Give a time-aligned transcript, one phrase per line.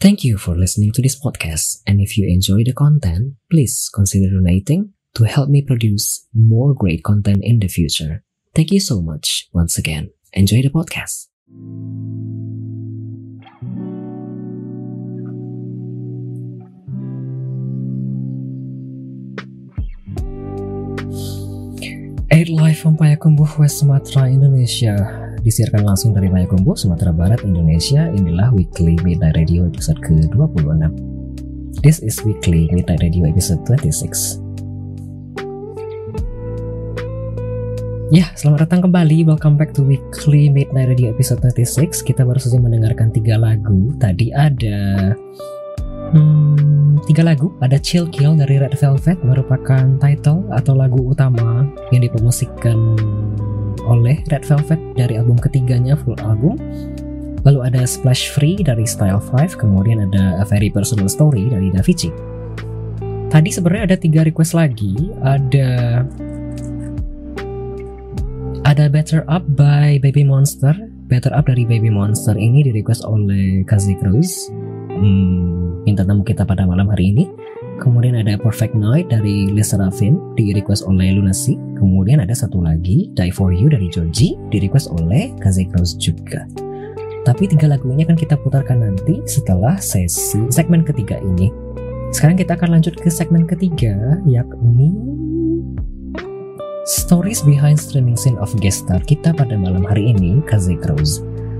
[0.00, 4.30] Thank you for listening to this podcast, and if you enjoy the content, please consider
[4.30, 8.22] donating to help me produce more great content in the future.
[8.54, 10.10] Thank you so much once again.
[10.32, 11.26] Enjoy the podcast.
[22.30, 28.52] Eight Live from Payakumbuh, West Sumatera, Indonesia Disiarkan langsung dari Payakumbuh, Sumatera Barat, Indonesia Inilah
[28.52, 30.92] Weekly Midnight Radio episode ke-26
[31.80, 34.44] This is Weekly Midnight Radio episode 26
[38.12, 39.24] Ya, selamat datang kembali.
[39.24, 42.04] Welcome back to Weekly Midnight Radio episode 26.
[42.04, 43.96] Kita baru saja mendengarkan tiga lagu.
[43.96, 45.16] Tadi ada
[46.12, 47.56] hmm, tiga lagu.
[47.64, 52.96] Ada Chill Kill dari Red Velvet merupakan title atau lagu utama yang dipromosikan
[53.88, 56.60] oleh Red Velvet dari album ketiganya full album.
[57.48, 62.12] Lalu ada Splash Free dari Style 5, kemudian ada A Very Personal Story dari Davichi.
[63.28, 65.12] Tadi sebenarnya ada tiga request lagi.
[65.24, 66.00] Ada
[68.68, 70.76] ada Better Up by Baby Monster.
[71.08, 74.52] Better Up dari Baby Monster ini di request oleh Kazi Cruz.
[74.92, 77.24] Hmm, minta tamu kita pada malam hari ini.
[77.78, 81.54] Kemudian ada Perfect Night dari Lisa Raffin di request oleh Lunacy.
[81.78, 86.42] Kemudian ada satu lagi Die For You dari Joji di request oleh Kazi Cruz juga.
[87.22, 91.54] Tapi tiga lagu ini akan kita putarkan nanti setelah sesi segmen ketiga ini.
[92.10, 94.96] Sekarang kita akan lanjut ke segmen ketiga yakni
[96.88, 100.72] Stories behind streaming scene of guest star kita pada malam hari ini, Kaze.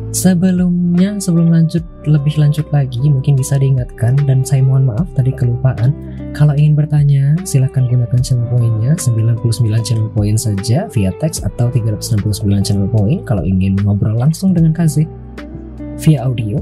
[0.09, 5.93] Sebelumnya, sebelum lanjut lebih lanjut lagi, mungkin bisa diingatkan dan saya mohon maaf tadi kelupaan.
[6.33, 9.45] Kalau ingin bertanya, silahkan gunakan channel poinnya 99
[9.85, 15.05] channel point saja via teks atau 369 channel point kalau ingin ngobrol langsung dengan Kaze
[16.01, 16.57] via audio.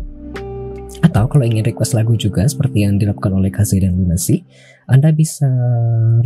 [1.07, 4.43] Atau kalau ingin request lagu juga seperti yang dilakukan oleh Kaze dan Lunasi,
[4.91, 5.47] Anda bisa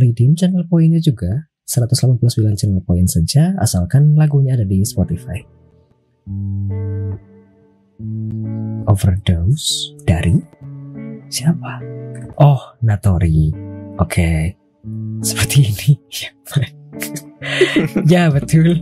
[0.01, 2.27] redeem channel poinnya juga 189
[2.57, 5.60] channel point saja asalkan lagunya ada di Spotify.
[8.89, 10.37] Overdose dari
[11.31, 11.81] siapa?
[12.37, 13.49] Oh, Natori.
[13.97, 14.05] Oke.
[14.05, 14.39] Okay.
[15.21, 15.91] Seperti ini.
[18.13, 18.81] ya, betul.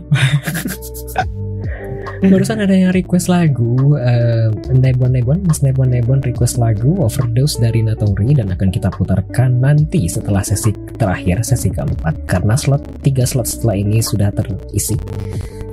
[2.20, 7.80] Barusan ada yang request lagu uh, Nebon Nebon Mas Nebon Nebon request lagu Overdose dari
[7.80, 10.68] Natori Dan akan kita putarkan nanti setelah sesi
[11.00, 15.00] terakhir Sesi keempat Karena slot tiga slot setelah ini sudah terisi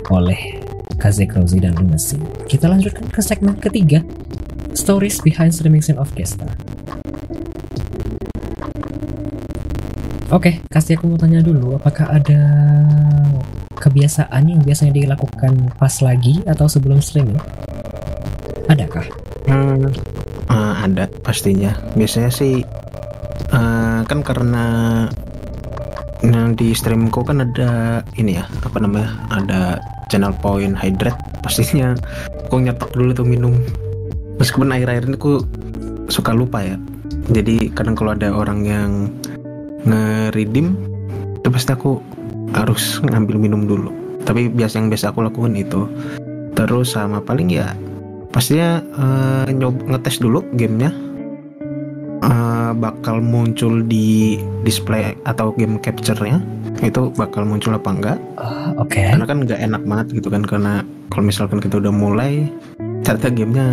[0.08, 0.56] Oleh
[0.96, 2.16] Kaze Krozi dan Lunacy
[2.48, 4.00] Kita lanjutkan ke segmen ketiga
[4.72, 6.48] Stories behind streaming scene of Gesta
[10.28, 12.44] Oke, kasih aku mau tanya dulu, apakah ada
[13.80, 17.40] kebiasaan yang biasanya dilakukan pas lagi atau sebelum streaming?
[18.68, 19.08] Adakah?
[19.48, 19.88] Hmm,
[20.52, 21.72] uh, ada pastinya.
[21.96, 22.60] Biasanya sih
[23.56, 24.66] uh, kan karena
[26.28, 31.96] nah, di streamku kan ada ini ya apa namanya ada channel point hydrate pastinya.
[32.48, 33.54] Aku nyetok dulu tuh minum.
[34.40, 35.44] Meskipun air-air ini aku
[36.08, 36.80] suka lupa ya.
[37.32, 38.92] Jadi kadang kalau ada orang yang
[39.84, 40.76] nge-redeem
[41.40, 42.00] itu pasti aku
[42.56, 43.92] harus ngambil minum dulu.
[44.24, 45.88] Tapi biasa yang biasa aku lakukan itu.
[46.56, 47.76] Terus sama paling ya
[48.32, 50.92] pastinya uh, nyob ngetes dulu gamenya.
[52.18, 56.42] Uh, bakal muncul di display atau game capture-nya
[56.82, 58.18] itu bakal muncul apa enggak.
[58.38, 58.94] Uh, oke.
[58.94, 59.10] Okay.
[59.10, 60.74] karena kan nggak enak banget gitu kan karena
[61.10, 62.46] kalau misalkan kita udah mulai
[63.02, 63.68] ternyata gamenya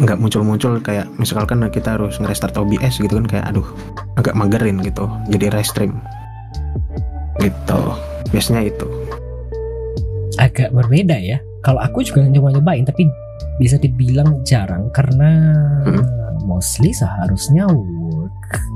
[0.00, 0.80] nggak muncul-muncul.
[0.80, 3.66] Kayak misalkan kita harus nge-restart OBS gitu kan kayak aduh
[4.16, 6.00] agak magerin gitu jadi restream.
[7.40, 7.80] Gitu.
[8.32, 8.86] Biasanya itu.
[10.40, 11.38] Agak berbeda ya.
[11.62, 13.06] Kalau aku juga nyoba-nyobain tapi
[13.60, 15.30] bisa dibilang jarang karena
[15.86, 16.02] hmm.
[16.48, 17.68] mostly seharusnya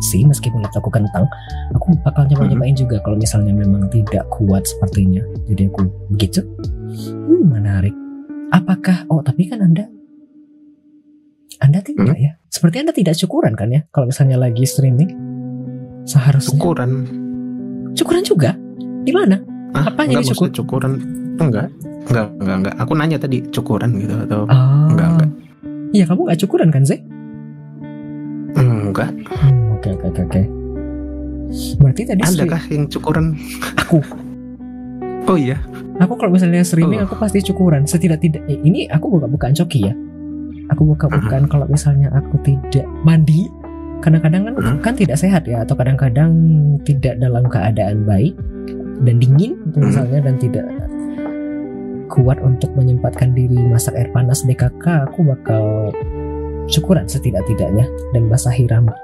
[0.05, 1.29] sih meskipun laptopku kentang
[1.75, 2.83] aku bakal nyoba-nyobain hmm.
[2.87, 6.41] juga kalau misalnya memang tidak kuat sepertinya jadi aku begitu
[6.93, 7.95] hmm, menarik
[8.53, 9.85] apakah oh tapi kan anda
[11.61, 12.25] anda tidak hmm?
[12.25, 12.33] ya?
[12.53, 13.85] Seperti Anda tidak syukuran kan ya?
[13.89, 15.09] Kalau misalnya lagi streaming,
[16.05, 16.53] seharusnya.
[16.53, 16.91] Syukuran.
[17.97, 18.51] Syukuran juga?
[19.05, 19.41] Di mana?
[19.73, 20.53] Ah, Apa yang syukur?
[20.53, 21.01] Syukuran
[21.41, 21.73] enggak.
[22.07, 22.75] Enggak, enggak, enggak.
[22.81, 24.89] Aku nanya tadi cukuran gitu atau oh.
[24.93, 25.31] enggak, enggak.
[25.97, 27.01] Iya, kamu enggak cukuran kan, Zek?
[28.57, 30.43] enggak Hmm, Oke oke oke oke.
[31.79, 33.27] Berarti tadi ada stream- kah yang cukuran
[33.77, 34.03] aku
[35.27, 35.59] oh iya
[35.97, 37.07] aku kalau misalnya streaming Oh.
[37.07, 39.95] aku pasti cukuran setidak-tidak eh, ini aku buka bukaan coki ya.
[40.69, 43.47] Aku buka bukaan kalau misalnya aku tidak mandi
[43.97, 44.79] kadang-kadang kan Hmm.
[44.81, 46.31] kan tidak sehat ya atau kadang-kadang
[46.83, 48.35] tidak dalam keadaan baik
[49.01, 49.87] dan dingin gitu Hmm.
[49.87, 50.67] misalnya dan tidak
[52.09, 55.95] kuat untuk menyempatkan diri masak air panas DKK aku bakal
[56.67, 58.95] syukuran setidak-tidaknya dan basahi rambut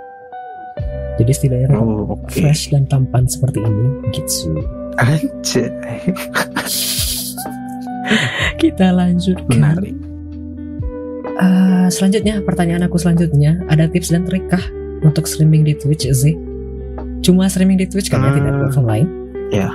[1.15, 2.31] jadi setidaknya oh oke.
[2.31, 4.57] Fresh dan tampan seperti ini gitu
[4.95, 5.65] aja
[8.59, 9.49] kita lanjutkan.
[9.51, 9.97] Menarik.
[11.33, 13.65] Eh, selanjutnya pertanyaan aku selanjutnya.
[13.67, 14.63] Ada tips dan trik kah
[15.01, 16.37] untuk streaming di Twitch Z
[17.23, 18.37] cuma streaming di Twitch kan ya Hmm.
[18.37, 19.07] tidak ada platform lain?
[19.49, 19.71] ya.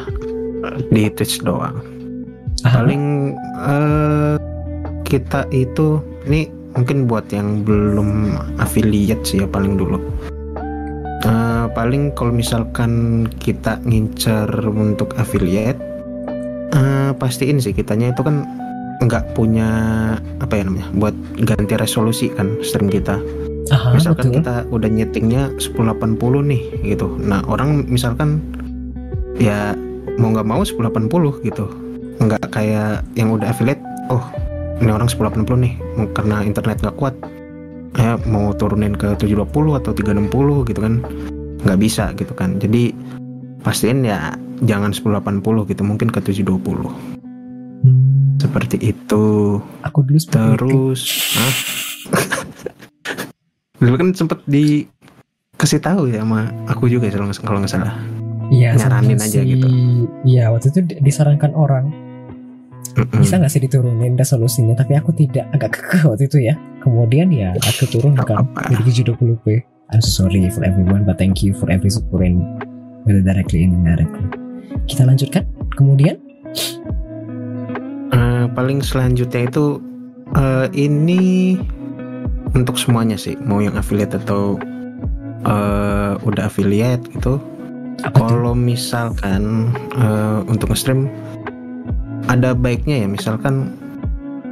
[0.87, 1.79] Di Twitch doang.
[2.61, 2.73] Aha.
[2.75, 3.03] paling
[3.57, 4.35] eh,
[5.03, 9.95] kita itu ini mungkin buat yang belum affiliate sih ya paling dulu.
[9.95, 10.36] Eh,
[11.77, 15.77] paling kalau misalkan kita ngincer untuk affiliate
[16.73, 18.49] eh, pastiin sih kitanya itu kan
[19.05, 19.69] nggak punya
[20.41, 21.13] apa ya namanya buat
[21.45, 23.21] ganti resolusi kan stream kita.
[23.69, 24.37] Aha, misalkan betul.
[24.41, 26.17] kita udah nyetingnya 1080
[26.49, 27.13] nih gitu.
[27.21, 28.41] Nah orang misalkan
[29.37, 29.77] ya
[30.17, 31.69] mau nggak mau 1080 gitu.
[32.17, 34.25] Nggak kayak yang udah affiliate oh
[34.81, 35.73] ini orang 1080 nih
[36.17, 37.13] karena internet nggak kuat
[37.97, 41.01] ya mau turunin ke 720 atau 360 gitu kan
[41.59, 42.93] nggak bisa gitu kan jadi
[43.59, 47.17] pastiin ya jangan 1080 gitu mungkin ke 720
[47.77, 49.25] Hmm, seperti itu
[49.79, 50.17] aku dulu.
[50.17, 51.01] Terus,
[51.31, 51.53] Hah?
[53.79, 57.93] dulu kan sempet dikasih tahu ya sama aku juga kalau nggak- kalau nggak salah.
[58.47, 59.67] Iya, nyaranin aja si- gitu.
[60.23, 61.93] Iya, waktu itu di- disarankan orang
[62.95, 63.19] Mm-mm.
[63.19, 66.57] bisa nggak sih diturunin resolusinya, tapi aku tidak agak kekeh waktu itu ya.
[66.79, 68.73] Kemudian ya aku turunkan apa-apa.
[68.73, 69.45] jadi 720p.
[69.87, 72.43] I'm so sorry for everyone, but thank you for every supporting
[73.07, 74.27] whether directly and indirectly.
[74.87, 75.47] Kita lanjutkan.
[75.79, 76.19] Kemudian,
[78.07, 79.83] Eh, paling selanjutnya itu
[80.33, 81.55] eh, ini
[82.55, 84.55] untuk semuanya sih, mau yang affiliate atau
[85.43, 87.37] eh, udah affiliate gitu.
[88.15, 91.11] Kalau misalkan eh, untuk nge-stream
[92.31, 93.71] ada baiknya ya misalkan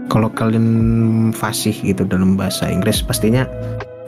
[0.07, 3.43] kalau kalian fasih gitu dalam bahasa Inggris pastinya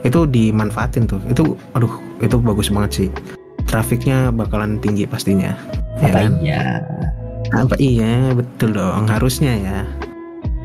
[0.06, 1.20] itu dimanfaatin tuh.
[1.26, 1.90] Itu aduh
[2.22, 3.08] itu bagus banget sih.
[3.68, 5.52] Trafiknya bakalan tinggi pastinya.
[6.00, 6.32] Ya Apa kan?
[6.40, 6.62] iya?
[7.52, 9.78] Apa iya betul dong harusnya ya.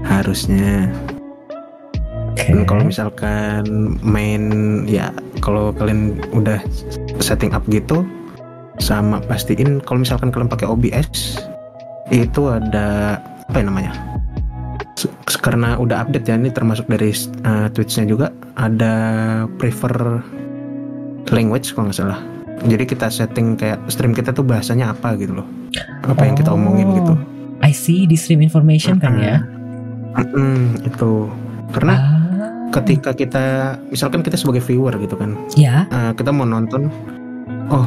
[0.03, 0.91] Harusnya.
[2.33, 2.49] Oke.
[2.49, 3.63] Dan kalau misalkan
[4.01, 4.43] main
[4.89, 6.57] ya kalau kalian udah
[7.21, 8.01] setting up gitu
[8.81, 11.37] sama pastiin kalau misalkan kalian pakai OBS
[12.09, 13.93] itu ada apa ya namanya?
[15.23, 17.11] Karena udah update ya ini termasuk dari
[17.43, 18.95] uh, Twitch-nya juga ada
[19.59, 20.23] prefer
[21.31, 22.19] language kalau nggak salah.
[22.63, 25.47] Jadi kita setting kayak stream kita tuh bahasanya apa gitu loh.
[26.07, 27.13] Apa yang kita omongin Oh, gitu.
[27.63, 29.43] I see di stream information kan ya.
[30.15, 31.27] Mm-mm, itu.
[31.73, 32.23] Karena Ah,
[32.69, 33.45] ketika kita
[33.89, 36.89] misalkan kita sebagai viewer gitu kan ya, eh, kita mau nonton
[37.69, 37.85] oh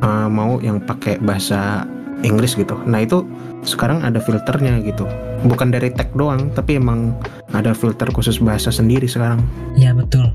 [0.00, 1.84] eh, mau yang pakai bahasa
[2.22, 2.78] Inggris gitu.
[2.86, 3.26] Nah itu
[3.62, 5.06] sekarang ada filternya gitu.
[5.46, 7.14] Bukan dari tag doang tapi emang
[7.54, 9.42] ada filter khusus bahasa sendiri sekarang.
[9.74, 10.30] Ya betul.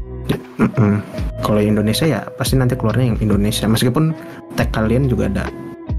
[0.58, 1.00] Mm-mm.
[1.46, 3.66] kalau Indonesia ya pasti nanti keluarnya yang Indonesia.
[3.70, 4.12] Meskipun
[4.60, 5.46] tag kalian juga ada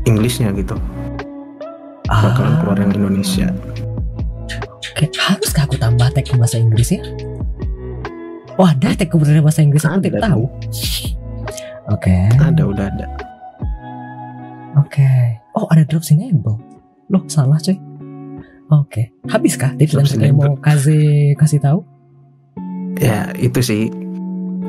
[0.05, 0.77] Inggrisnya gitu.
[2.09, 3.49] Bakalan keluar yang Indonesia.
[4.77, 7.01] Oke, haruskah aku tambah tag ke bahasa Inggris ya?
[8.59, 10.45] Oh ada tag kebenaran bahasa Inggris aku tidak tahu.
[11.89, 13.28] Oke, ada udah ada
[14.77, 15.09] oke.
[15.57, 16.61] Oh ada drop enable.
[17.09, 17.79] Loh salah coy.
[18.69, 21.81] Oke, habiskah tips dan Drops trik yang mau Kaze kasih tahu?
[22.99, 23.83] ya itu sih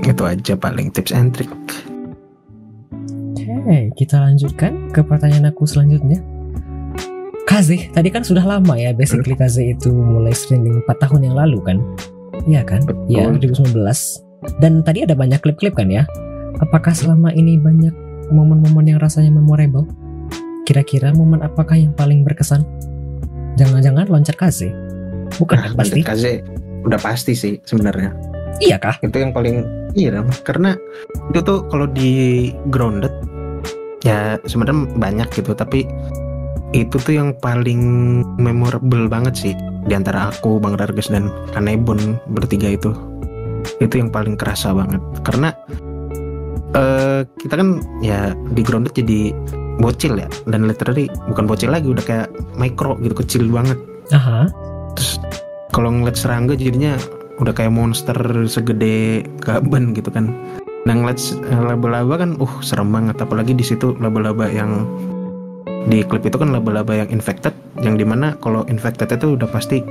[0.05, 1.49] itu aja paling tips and trick
[3.49, 6.21] Oke, kita lanjutkan ke pertanyaan aku selanjutnya.
[7.43, 11.59] Kaze, tadi kan sudah lama ya basically Kaze itu mulai streaming 4 tahun yang lalu
[11.65, 11.77] kan?
[12.45, 12.85] Iya kan?
[13.09, 13.73] Iya, 2019.
[14.63, 16.05] Dan tadi ada banyak klip-klip kan ya?
[16.61, 17.91] Apakah selama ini banyak
[18.29, 19.85] momen-momen yang rasanya memorable?
[20.65, 22.61] Kira-kira momen apakah yang paling berkesan?
[23.57, 24.69] Jangan-jangan loncat Kaze?
[25.41, 26.01] Bukan kan pasti?
[26.05, 26.45] Kaze
[26.85, 28.15] udah pasti sih sebenarnya
[28.59, 28.95] Iya kah?
[28.99, 29.63] itu yang paling
[29.95, 30.75] iya karena
[31.31, 33.11] itu tuh kalau di grounded
[34.03, 35.87] ya sebenarnya banyak gitu tapi
[36.75, 37.81] itu tuh yang paling
[38.37, 39.53] memorable banget sih
[39.87, 42.91] di antara aku Bang Darges dan Kanebon bertiga itu
[43.79, 45.55] itu yang paling kerasa banget karena
[46.75, 49.33] eh kita kan ya di grounded jadi
[49.79, 53.79] bocil ya dan literally bukan bocil lagi udah kayak micro gitu kecil banget
[54.11, 54.51] Aha.
[54.93, 55.17] terus
[55.71, 56.99] kalau ngeliat serangga jadinya
[57.39, 60.29] udah kayak monster segede gaban gitu kan
[60.87, 63.19] Nah ngeliat s- laba-laba kan, uh serem banget.
[63.19, 64.87] Apalagi di situ laba-laba yang
[65.85, 67.51] di klip itu kan laba-laba yang infected,
[67.83, 69.83] yang di mana kalau infected itu udah pasti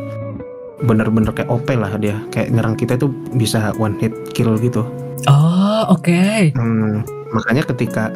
[0.81, 2.17] bener-bener kayak OP lah dia.
[2.33, 4.81] Kayak nyerang kita tuh bisa one hit kill gitu.
[5.27, 6.55] Oh, oke.
[6.55, 7.03] Hmm,
[7.35, 8.15] makanya ketika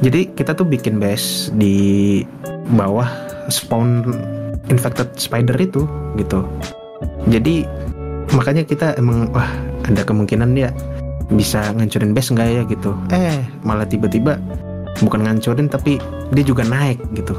[0.00, 2.24] jadi kita tuh bikin base di
[2.72, 3.08] bawah
[3.52, 4.16] spawn
[4.72, 5.84] infected spider itu
[6.16, 6.46] gitu.
[7.28, 7.68] Jadi
[8.32, 9.50] makanya kita emang wah
[9.84, 10.72] ada kemungkinan dia
[11.30, 12.96] bisa ngancurin base nggak ya gitu.
[13.12, 14.40] Eh malah tiba-tiba
[15.04, 16.00] bukan ngancurin tapi
[16.32, 17.36] dia juga naik gitu.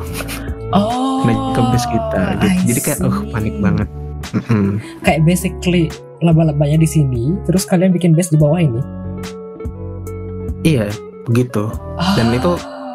[0.71, 1.25] Oh.
[1.25, 2.21] Naik ke base kita.
[2.37, 2.45] Gitu.
[2.45, 3.31] I Jadi kayak oh see.
[3.33, 3.87] panik banget.
[4.31, 4.67] Mm-mm.
[5.01, 5.89] Kayak basically
[6.21, 8.81] laba-labanya di sini, terus kalian bikin base di bawah ini.
[10.61, 10.93] Iya
[11.25, 11.69] begitu.
[12.17, 12.37] Dan Ah.
[12.37, 12.51] itu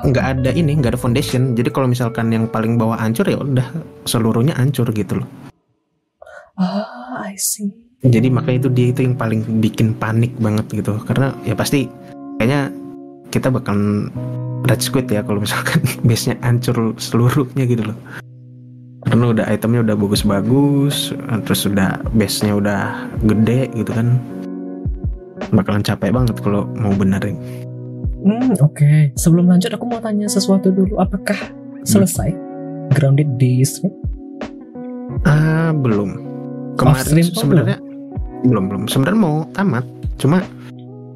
[0.06, 3.64] nggak ada ini nggak ada foundation jadi kalau misalkan yang paling bawah hancur ya udah
[4.04, 5.28] seluruhnya hancur gitu loh
[6.54, 6.86] Ah,
[7.26, 7.72] I see.
[8.00, 11.90] jadi makanya itu dia itu yang paling bikin panik banget gitu karena ya pasti
[12.38, 12.70] kayaknya
[13.28, 13.74] kita bakal
[14.62, 17.96] rage quit ya kalau misalkan base nya hancur seluruhnya gitu loh
[19.06, 21.14] karena udah itemnya udah bagus-bagus
[21.46, 24.18] terus udah base nya udah gede gitu kan
[25.54, 27.38] bakalan capek banget kalau mau benerin
[28.26, 29.14] Hmm, oke.
[29.14, 30.98] Sebelum lanjut aku mau tanya sesuatu dulu.
[30.98, 31.38] Apakah
[31.86, 32.34] selesai
[32.98, 33.94] grounded di stream?
[35.22, 36.18] Ah belum.
[36.82, 37.78] Off stream Kemarin tuh sebenarnya
[38.42, 38.82] belum belum.
[38.90, 39.86] Sebenarnya mau tamat,
[40.18, 40.42] cuma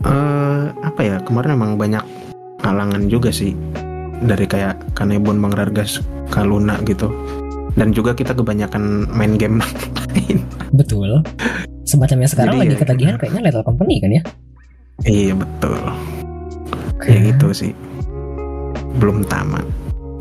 [0.07, 2.05] eh apa ya kemarin emang banyak
[2.63, 3.59] halangan juga sih
[4.23, 5.99] dari kayak Kanebon, Bang Rargas,
[6.31, 7.11] Kaluna gitu.
[7.75, 9.63] Dan juga kita kebanyakan main game.
[10.79, 11.23] Betul.
[11.85, 14.23] Semacamnya sekarang Jadi lagi ya- ketagihan kayaknya Lethal Company kan ya?
[15.01, 15.81] iya betul.
[17.01, 17.73] Kayak gitu sih.
[19.01, 19.65] Belum tamat.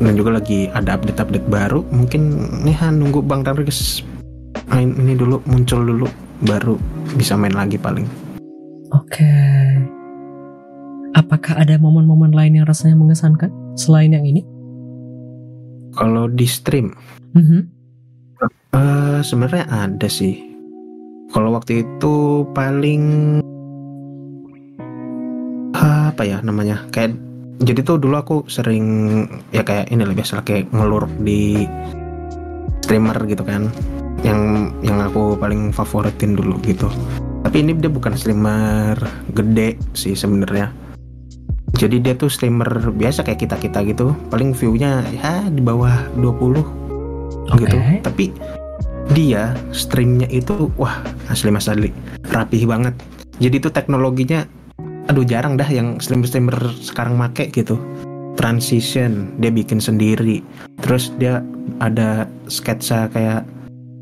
[0.00, 1.84] Dan juga lagi ada update-update baru.
[1.92, 2.22] Mungkin
[2.64, 4.00] nih Han, nunggu Bang Rargas
[4.72, 6.06] main ini dulu muncul dulu
[6.40, 6.80] baru
[7.12, 8.08] bisa main lagi paling.
[8.90, 9.28] Oke.
[11.12, 14.40] Apakah ada momen-momen lain yang rasanya mengesankan selain yang ini?
[15.94, 16.94] Kalau di stream
[17.34, 17.60] Mhm.
[18.74, 20.38] Eh sebenarnya ada sih.
[21.30, 23.38] Kalau waktu itu paling
[25.74, 26.86] apa ya namanya?
[26.90, 27.14] Kayak
[27.62, 28.86] jadi tuh dulu aku sering
[29.54, 31.66] ya kayak ini lah biasa kayak ngelur di
[32.82, 33.70] streamer gitu kan.
[34.26, 34.40] Yang
[34.82, 36.90] yang aku paling favoritin dulu gitu.
[37.46, 38.98] Tapi ini dia bukan streamer
[39.34, 40.89] gede sih sebenarnya.
[41.80, 44.12] Jadi dia tuh streamer biasa kayak kita-kita gitu.
[44.28, 46.60] Paling view-nya ya di bawah 20
[47.48, 47.64] Oke.
[47.64, 47.76] gitu.
[48.04, 48.24] Tapi
[49.16, 51.00] dia streamnya itu wah
[51.32, 51.72] asli mas
[52.36, 52.92] rapih banget.
[53.40, 54.44] Jadi itu teknologinya
[55.08, 57.80] aduh jarang dah yang streamer-streamer sekarang make gitu.
[58.36, 60.44] Transition dia bikin sendiri.
[60.84, 61.40] Terus dia
[61.80, 63.48] ada sketsa kayak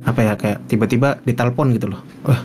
[0.02, 2.02] apa ya kayak tiba-tiba ditelepon gitu loh.
[2.26, 2.42] Wah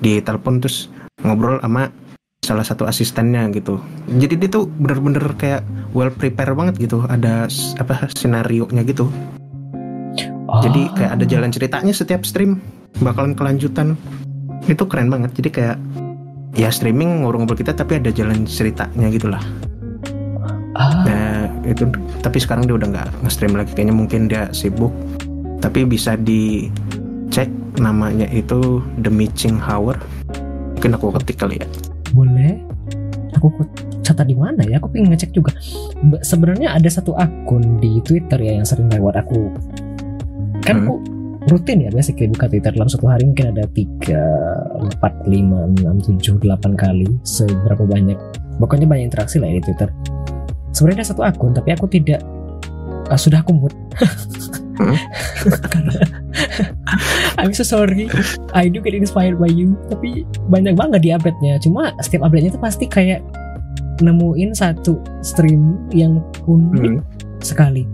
[0.00, 0.88] ditelepon terus
[1.20, 1.92] ngobrol sama
[2.40, 3.76] salah satu asistennya gitu
[4.16, 5.60] jadi dia tuh bener-bener kayak
[5.92, 9.12] well prepare banget gitu ada apa senario nya gitu
[10.58, 10.94] jadi Oh.
[10.98, 12.58] kayak ada jalan ceritanya setiap stream
[12.98, 13.94] bakalan kelanjutan.
[14.66, 15.30] Itu keren banget.
[15.38, 15.78] Jadi kayak
[16.58, 19.38] ya streaming ngobrol-ngobrol kita tapi ada jalan ceritanya gitu lah.
[20.74, 21.86] Ah, Nah, itu
[22.18, 24.90] tapi sekarang dia udah nggak nge-stream lagi kayaknya mungkin dia sibuk.
[25.62, 27.46] Tapi bisa dicek
[27.78, 30.02] namanya itu The Mitching Hour.
[30.74, 31.68] Mungkin aku ketik kali ya.
[32.12, 32.60] Boleh.
[33.38, 33.52] Aku
[34.02, 34.82] catat di mana ya?
[34.82, 35.54] Aku pengen ngecek juga.
[36.20, 39.48] Sebenarnya ada satu akun di Twitter ya yang sering lewat aku.
[40.66, 40.84] Kan Hmm.
[40.84, 40.94] aku
[41.48, 46.36] rutin ya basically buka Twitter dalam satu hari mungkin ada 3, 4, 5, 6, 7,
[46.36, 48.18] 8 kali seberapa banyak
[48.60, 49.88] pokoknya banyak interaksi lah ya di Twitter
[50.76, 52.20] sebenarnya ada satu akun tapi aku tidak
[53.10, 53.76] ah, sudah aku mute
[54.80, 54.96] Hmm.
[57.36, 58.08] I'm so sorry.
[58.56, 59.76] I do get inspired by you.
[59.92, 61.60] Tapi banyak banget di update-nya.
[61.60, 63.20] Cuma setiap update-nya itu pasti kayak
[64.00, 67.04] nemuin satu stream yang unik Hmm.
[67.44, 67.84] sekali.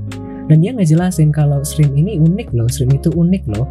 [0.46, 3.66] Dan dia ngejelasin kalau stream ini unik loh stream itu unik loh.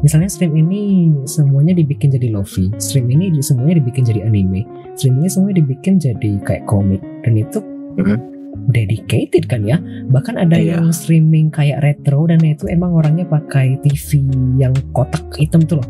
[0.00, 4.64] Misalnya stream ini semuanya dibikin jadi lofi stream ini semuanya dibikin jadi anime
[4.96, 7.04] stream ini semuanya dibikin jadi kayak komik.
[7.20, 7.60] Dan itu
[8.00, 8.33] Mhm.
[8.70, 10.78] Dedicated kan ya bahkan ada Iya.
[10.78, 14.24] yang streaming kayak retro dan itu emang orangnya pakai TV
[14.56, 15.88] yang kotak hitam tuh loh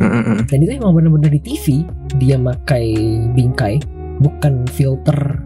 [0.00, 0.48] Mm-mm.
[0.48, 1.84] dan itu emang bener-bener di TV
[2.16, 2.84] dia pakai
[3.36, 3.76] bingkai
[4.20, 5.44] bukan filter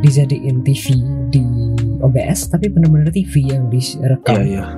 [0.00, 1.44] dijadiin TV di
[2.00, 4.72] OBS tapi bener-bener TV yang direkam iya.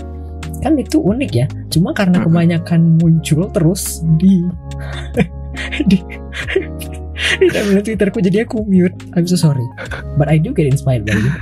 [0.64, 2.26] kan itu unik ya cuma karena Mm-mm.
[2.30, 4.42] kebanyakan muncul terus di
[5.90, 5.98] di
[7.54, 9.64] timeline twitterku jadi aku mute I'm so sorry
[10.16, 11.32] but I do get inspired by you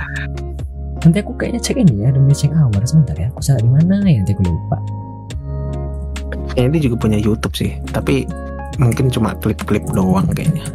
[0.99, 4.03] nanti aku kayaknya cek ini ya demi cek hour sebentar ya aku salah di mana
[4.03, 4.77] ya nanti aku lupa
[6.49, 8.25] Kayaknya dia juga punya YouTube sih, tapi
[8.81, 10.65] mungkin cuma klip-klip doang kayaknya.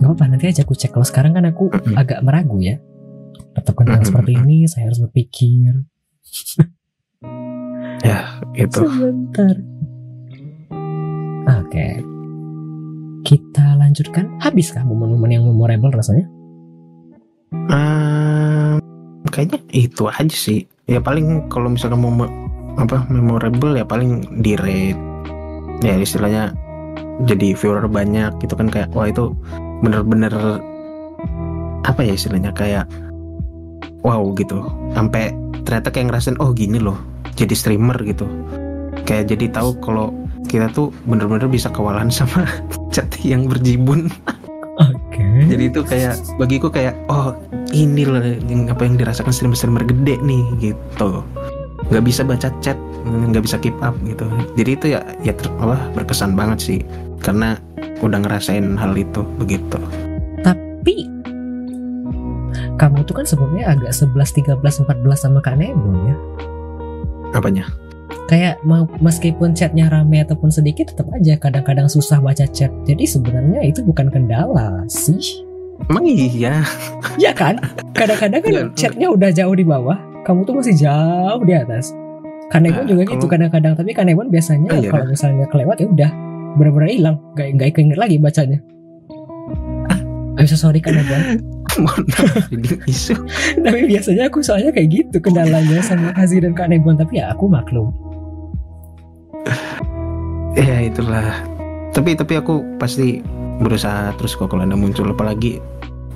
[0.00, 0.94] Gak apa-apa nanti aja aku cek.
[0.94, 1.98] Kalau sekarang kan aku Mm-mm.
[1.98, 2.78] agak meragu ya.
[3.52, 4.08] Laptop kental Mm-mm.
[4.08, 5.82] seperti ini, saya harus berpikir.
[8.00, 8.80] Ya, itu.
[8.80, 9.54] Sebentar.
[11.58, 12.13] Oke.
[13.24, 14.36] Kita lanjutkan.
[14.44, 16.28] Habiskah momen-momen yang memorable rasanya?
[17.72, 18.84] Ehm,
[19.32, 20.68] kayaknya itu aja sih.
[20.84, 22.12] Ya paling kalau misalkan mau
[22.76, 25.00] apa memorable ya paling di rate.
[25.80, 26.52] Ya istilahnya
[27.24, 29.32] jadi viewer banyak gitu kan kayak wah itu
[29.80, 30.60] bener-bener
[31.88, 32.84] apa ya istilahnya kayak
[34.04, 34.60] wow gitu.
[34.92, 35.32] Sampai
[35.64, 37.00] ternyata kayak ngerasain oh gini loh
[37.40, 38.28] jadi streamer gitu.
[39.08, 40.12] Kayak jadi tahu kalau
[40.46, 42.44] kita tuh bener-bener bisa kewalahan sama
[42.94, 44.08] chat yang berjibun.
[44.74, 45.22] Oke.
[45.46, 47.30] jadi itu kayak bagiku kayak oh
[47.70, 48.18] ini loh
[48.50, 51.22] yang apa yang dirasakan streamer-streamer gede nih gitu.
[51.94, 52.74] Nggak bisa baca chat
[53.06, 54.26] nggak bisa keep up gitu.
[54.58, 56.78] Jadi itu ya ya ter- apa berkesan banget sih.
[57.22, 57.54] Karena
[58.02, 59.78] udah ngerasain hal itu begitu.
[60.42, 61.06] Tapi
[62.74, 66.16] kamu tuh kan sebenarnya agak 11, 13, 14 sama Kak Nebon ya.
[67.34, 67.66] apanya
[68.24, 68.64] Kayak
[69.04, 72.72] meskipun chatnya rame ataupun sedikit tetap aja kadang-kadang susah baca chat.
[72.88, 75.44] Jadi sebenarnya itu bukan kendala sih.
[75.90, 76.62] emang iya
[77.24, 77.60] Ya kan?
[77.92, 78.76] Kadang-kadang kan Enggak.
[78.78, 81.92] chatnya udah jauh di bawah, kamu tuh masih jauh di atas.
[82.48, 86.10] Kanebon Nah, juga gitu kadang-kadang, tapi Kanebon biasanya Oh, iya kalau misalnya kelewat ya udah
[86.54, 88.58] benar-benar hilang, nggak nggak keinget lagi bacanya.
[90.34, 90.82] I'm so sorry
[92.54, 93.14] ini isu
[93.64, 97.90] tapi biasanya aku soalnya kayak gitu kendalanya sama Hazi dan Kanebon, tapi ya aku maklum.
[100.58, 101.44] ya itulah.
[101.94, 103.22] Tapi tapi aku pasti
[103.62, 105.06] berusaha terus kok kalau ada muncul.
[105.10, 105.62] Apalagi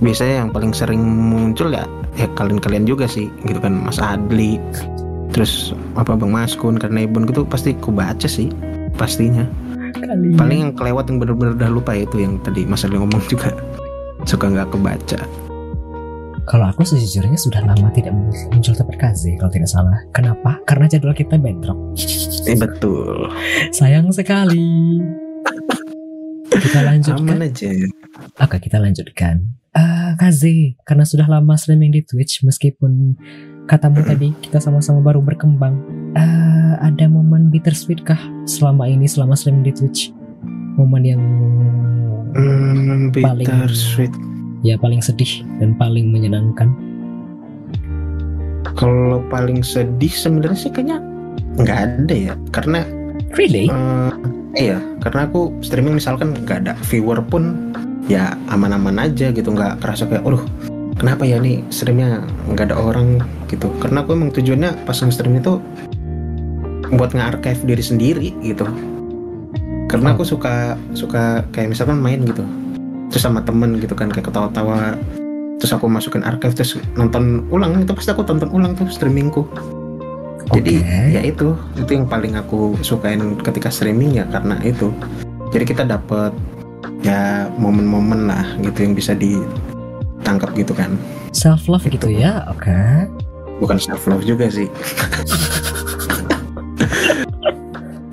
[0.02, 1.86] biasanya yang paling sering muncul ya
[2.18, 3.78] ya kalian-kalian juga sih gitu kan.
[3.78, 4.58] Mas Adli
[5.30, 8.50] terus apa Bang Maskun karena Ibon gitu pasti aku baca sih
[8.98, 9.46] pastinya.
[9.98, 13.54] Kali paling yang kelewat yang bener-bener udah lupa itu yang tadi Mas Adli ngomong juga.
[14.26, 15.47] Suka nggak kebaca
[16.48, 18.16] kalau aku sejujurnya sudah lama tidak
[18.48, 20.00] muncul terperkazi kalau tidak salah.
[20.16, 20.56] Kenapa?
[20.64, 21.76] Karena jadwal kita bentrok.
[22.48, 23.28] eh betul
[23.70, 24.96] Sayang sekali.
[26.48, 27.22] Kita lanjutkan.
[27.22, 27.70] aman aja
[28.40, 29.44] Oke, kita lanjutkan.
[29.76, 33.14] Eh, Kaze, karena sudah lama streaming di Twitch, meskipun
[33.68, 35.78] katamu tadi kita sama-sama baru berkembang,
[36.16, 40.10] eh, ada momen bittersweet kah selama ini, selama streaming di Twitch?
[40.74, 41.22] Momen yang
[42.32, 44.10] hmm, Paling- bittersweet
[44.66, 46.70] ya paling sedih dan paling menyenangkan.
[48.78, 51.02] kalau paling sedih sebenarnya sih kayaknya
[51.58, 52.86] nggak ada ya karena
[53.36, 53.68] Really?
[53.68, 54.12] Eh,
[54.56, 57.74] iya, karena aku streaming misalkan nggak ada viewer pun
[58.08, 60.40] ya aman-aman aja gitu, nggak kerasa kayak, aduh
[60.96, 63.20] kenapa ya nih streamnya nggak ada orang
[63.52, 63.68] gitu.
[63.84, 65.60] Karena aku emang tujuannya pas nge-stream itu
[66.96, 68.64] buat nge-archive diri sendiri gitu.
[69.92, 72.44] Karena aku suka suka kayak misalkan main gitu,
[73.08, 74.96] terus sama temen gitu kan kayak ketawa-tawa,
[75.58, 79.48] terus aku masukin archive terus nonton ulang itu pasti aku tonton ulang tuh streamingku.
[80.48, 81.00] Jadi Oke.
[81.12, 84.88] ya itu itu yang paling aku sukain ketika streaming ya karena itu.
[85.52, 86.32] Jadi kita dapat
[87.04, 90.96] ya momen-momen lah gitu yang bisa ditangkap gitu kan.
[91.36, 92.72] Self love gitu ya, oke.
[93.60, 94.68] Bukan self love juga sih.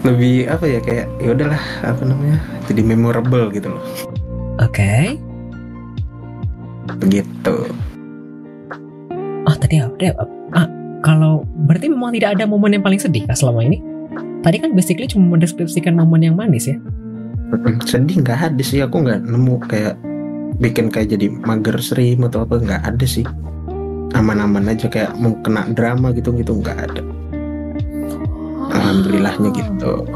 [0.06, 2.38] Lebih apa ya kayak ya udahlah apa namanya
[2.70, 3.84] jadi memorable gitu loh.
[4.62, 5.20] Oke.
[7.02, 7.56] Begitu.
[9.46, 10.16] Oh tadi ada
[10.56, 10.68] ah,
[11.04, 13.84] kalau berarti memang tidak ada momen yang paling sedih kah selama ini?
[14.42, 16.78] Tadi kan basically cuma mendeskripsikan momen yang manis ya.
[17.84, 19.96] Sedih nggak ada sih aku nggak nemu kayak
[20.62, 23.26] bikin kayak jadi mager stream atau apa nggak ada sih.
[24.16, 27.02] Aman-aman aja kayak mau kena drama gitu gitu nggak ada.
[28.72, 30.08] Alhamdulillahnya gitu.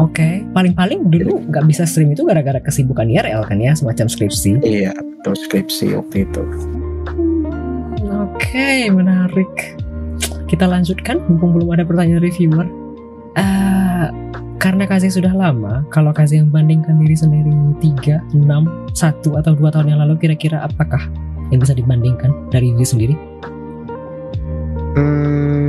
[0.00, 4.64] Oke, paling-paling dulu nggak bisa stream itu gara-gara kesibukan IRL kan ya, semacam skripsi.
[4.64, 6.42] Iya, betul skripsi waktu itu.
[8.08, 9.76] Oke, menarik.
[10.48, 12.64] Kita lanjutkan, mumpung belum ada pertanyaan reviewer.
[13.36, 14.06] Eh,
[14.56, 18.64] karena kasih sudah lama, kalau kasih yang bandingkan diri sendiri 3, 6,
[18.96, 21.04] 1 atau 2 tahun yang lalu, kira-kira apakah
[21.52, 23.14] yang bisa dibandingkan dari diri sendiri?
[24.96, 25.61] Hmm,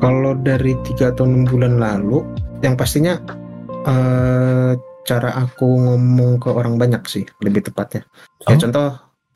[0.00, 2.24] kalau dari tiga atau enam bulan lalu,
[2.64, 3.20] yang pastinya
[3.84, 4.72] eh,
[5.04, 8.04] cara aku ngomong ke orang banyak sih, lebih tepatnya.
[8.48, 8.88] Ya Oh, contoh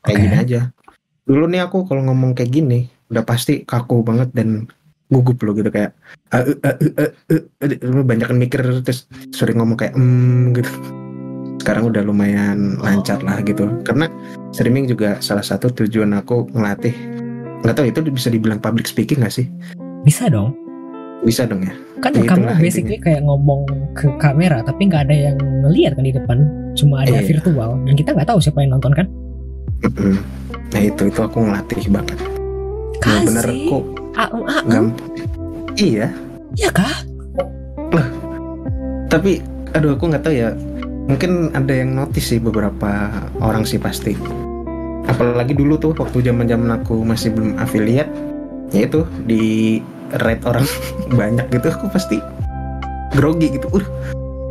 [0.05, 0.23] kayak oke.
[0.25, 0.61] gini aja.
[1.25, 4.69] Dulu nih aku kalau ngomong kayak gini, udah pasti kaku banget dan
[5.13, 5.93] gugup loh gitu kayak
[6.33, 10.57] "Ah, eh, eh, eh, eh, eh, eh," banyak kan mikir terus sering ngomong kayak hmm
[10.57, 10.69] gitu.
[11.61, 13.69] Sekarang udah lumayan lancar lah gitu.
[13.85, 14.09] Karena
[14.49, 16.93] streaming juga salah satu tujuan aku ngelatih
[17.65, 19.49] nggak tahu itu bisa dibilang public speaking nggak sih?
[20.05, 20.53] Bisa dong.
[21.25, 21.73] Bisa dong ya.
[22.03, 23.65] kan Gitu kamu basically kayak ngomong
[23.97, 26.37] ke kamera tapi nggak ada yang ngelihat kan di depan
[26.77, 27.25] cuma ada Iya.
[27.25, 29.07] virtual dan kita nggak tahu siapa yang nonton kan.
[30.75, 32.19] Nah itu itu aku ngelatih banget.
[33.01, 33.83] Kasih kok
[34.21, 35.09] aum aum gampang.
[35.75, 36.07] Iya.
[36.55, 36.95] ya kah
[39.09, 39.39] Tapi
[39.71, 40.51] aduh aku nggak tahu ya.
[41.05, 44.13] Mungkin ada yang notice sih beberapa orang sih pasti.
[45.05, 48.09] Apalagi dulu tuh waktu zaman-zaman aku masih belum affiliate,
[48.73, 49.77] ya itu di
[50.21, 50.65] rate orang
[51.19, 52.17] banyak gitu aku pasti
[53.15, 53.67] grogi gitu.
[53.71, 53.85] Uh,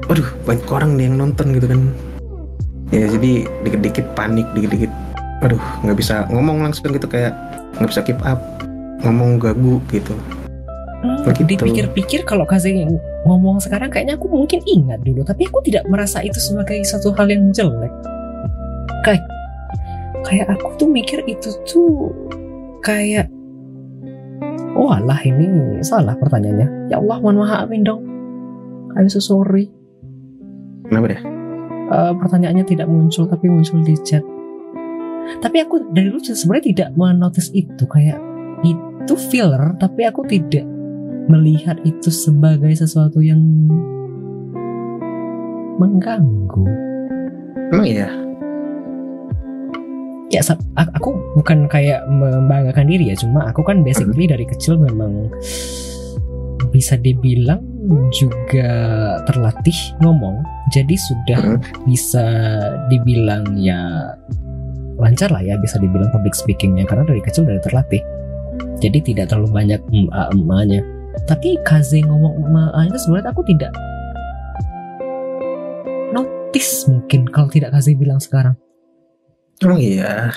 [0.09, 1.81] aduh banyak orang nih yang nonton gitu kan.
[2.93, 4.93] Ya jadi dikit-dikit panik, dikit-dikit
[5.45, 7.37] aduh nggak bisa ngomong langsung gitu kayak
[7.77, 8.41] nggak bisa keep up
[9.05, 10.17] ngomong gagu gitu
[11.05, 11.61] Hmm, Begitu.
[11.61, 12.73] dipikir-pikir kalau Kaze
[13.29, 17.29] ngomong sekarang kayaknya aku mungkin ingat dulu tapi aku tidak merasa itu sebagai satu hal
[17.29, 17.93] yang jelek
[19.05, 19.21] kayak
[20.25, 22.09] kayak aku tuh mikir itu tuh
[22.81, 23.29] kayak
[24.75, 26.91] oh alah ini salah pertanyaannya.
[26.91, 28.03] Ya Allah mohon maafin dong.
[28.95, 29.71] I'm so sorry.
[30.87, 31.35] Kenapa deh
[31.85, 34.25] Eh, pertanyaannya tidak muncul tapi muncul di chat.
[35.41, 37.85] Tapi aku dari dulu sebenarnya tidak menotis itu.
[37.85, 38.17] Kayak
[38.65, 40.65] itu filler tapi aku tidak
[41.29, 43.41] melihat itu sebagai sesuatu yang
[45.77, 46.65] mengganggu.
[47.69, 48.24] Emang iya
[50.35, 50.43] ya
[50.77, 55.31] aku bukan kayak membanggakan diri ya cuma aku kan basically dari kecil memang
[56.75, 57.63] bisa dibilang
[58.11, 58.71] juga
[59.31, 60.43] terlatih ngomong.
[60.75, 61.61] Jadi sudah Hmm.
[61.87, 62.27] bisa
[62.91, 64.11] dibilang ya
[64.99, 68.03] lancar lah ya bisa dibilang public speakingnya karena dari kecil dari terlatih.
[68.83, 69.81] Jadi tidak terlalu banyak
[70.43, 70.83] ma nya
[71.31, 73.71] tapi Kaze ngomong ma itu sebenarnya aku tidak
[76.11, 78.59] notice mungkin kalau tidak Kaze bilang sekarang
[79.63, 80.33] emang iya.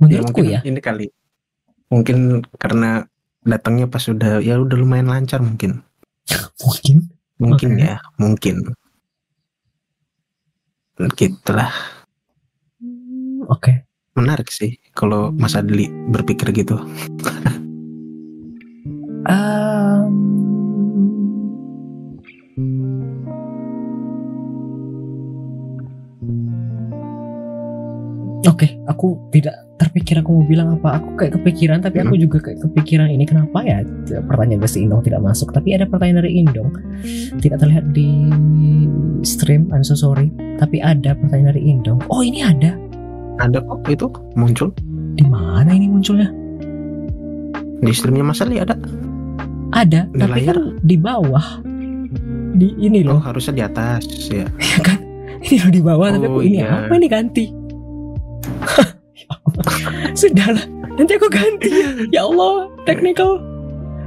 [0.00, 0.60] Menurutku mungkin ya.
[0.64, 1.06] ini kali.
[1.90, 3.04] Mungkin karena
[3.44, 5.82] datangnya pas sudah ya udah lumayan lancar mungkin.
[6.60, 6.96] Mungkin?
[7.40, 7.82] Mungkin Oke.
[7.82, 8.56] ya mungkin.
[11.16, 11.72] Gitulah.
[13.48, 13.88] Oke.
[14.18, 16.76] Menarik sih kalau Mas Adli berpikir gitu.
[19.28, 20.39] Em,
[28.60, 31.00] Oke, aku tidak terpikir aku mau bilang apa.
[31.00, 33.80] Aku kayak kepikiran, tapi aku juga kayak kepikiran ini kenapa ya
[34.28, 35.48] pertanyaan dari Indong tidak masuk.
[35.48, 36.68] Tapi ada pertanyaan dari Indong
[37.40, 38.28] tidak terlihat di
[39.24, 39.72] stream.
[39.72, 40.28] I'm so sorry.
[40.60, 42.04] Tapi ada pertanyaan dari Indong.
[42.12, 42.76] Oh ini ada.
[43.40, 44.04] ada kok itu
[44.36, 44.68] muncul
[45.16, 46.28] Di mana ini munculnya?
[47.80, 48.76] di streamnya Mas Adli ada
[49.72, 50.52] Ada, Di tapi layar?
[50.52, 51.46] kan di bawah.
[52.52, 53.20] Di ini oh loh.
[53.24, 55.00] harusnya di atas ya ya kan
[55.40, 56.84] ini loh di bawah tapi aku Oh, ini iya.
[56.84, 57.44] apa ini ganti.
[60.20, 60.66] sudahlah
[60.98, 61.70] nanti aku ganti.
[62.12, 63.40] Ya Allah technical.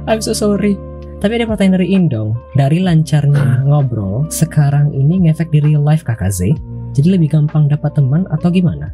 [0.04, 0.76] I'm so sorry.
[1.24, 6.28] Tapi ada pertanyaan dari Indong dari lancarnya ngobrol sekarang ini ngefek di real life kakak
[6.28, 6.52] Z?
[6.92, 8.92] Jadi lebih gampang dapat teman atau gimana?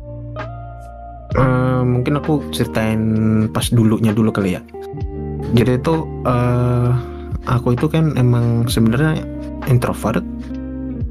[1.34, 3.02] Eh, mungkin aku ceritain
[3.50, 4.62] pas dulunya dulu kali ya.
[5.54, 5.94] Jadi itu
[6.26, 6.90] eh
[7.50, 9.26] aku itu kan emang sebenarnya
[9.66, 10.22] introvert,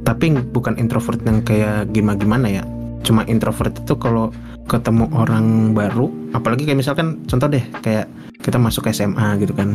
[0.07, 2.63] tapi bukan introvert yang kayak gimana gimana ya.
[3.03, 4.29] Cuma introvert itu kalau
[4.69, 8.05] ketemu orang baru, apalagi kayak misalkan contoh deh kayak
[8.45, 9.73] kita masuk SMA gitu kan,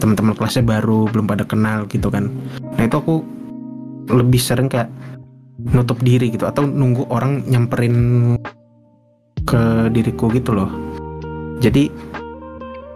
[0.00, 2.32] teman-teman kelasnya baru belum pada kenal gitu kan.
[2.78, 3.20] Nah itu aku
[4.08, 4.88] lebih sering kayak
[5.70, 7.94] nutup diri gitu atau nunggu orang nyamperin
[9.44, 10.70] ke diriku gitu loh.
[11.60, 11.92] Jadi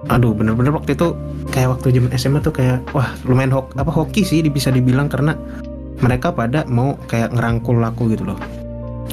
[0.06, 1.18] aduh bener-bener waktu itu
[1.50, 5.34] kayak waktu zaman SMA tuh kayak wah lumayan hok apa hoki sih bisa dibilang karena
[5.98, 8.38] mereka pada mau kayak ngerangkul aku gitu loh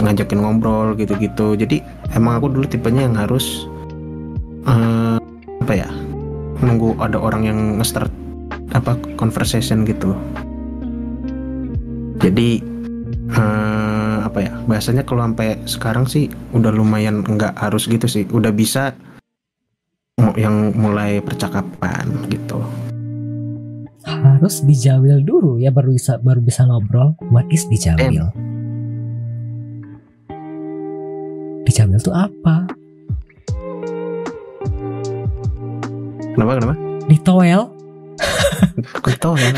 [0.02, 1.54] ngajakin ngobrol gitu-gitu.
[1.54, 1.84] Jadi
[2.16, 3.68] emang aku dulu tipenya yang harus
[4.66, 5.18] eh,
[5.62, 5.90] apa ya
[6.64, 8.10] nunggu ada orang yang nge-start
[8.74, 10.16] apa conversation gitu.
[12.24, 12.64] Jadi
[13.34, 18.26] eh, apa ya bahasanya kalau sampai sekarang sih udah lumayan nggak harus gitu sih.
[18.32, 18.96] Udah bisa
[20.34, 22.58] yang mulai percakapan gitu.
[24.04, 27.16] Harus dijawil dulu ya baru bisa baru bisa ngobrol.
[27.32, 28.53] What is dijawil
[31.74, 32.70] dijawil tuh apa?
[36.38, 36.76] Kenapa kenapa?
[37.10, 37.62] Ditoel
[39.02, 39.50] Kok tahu ya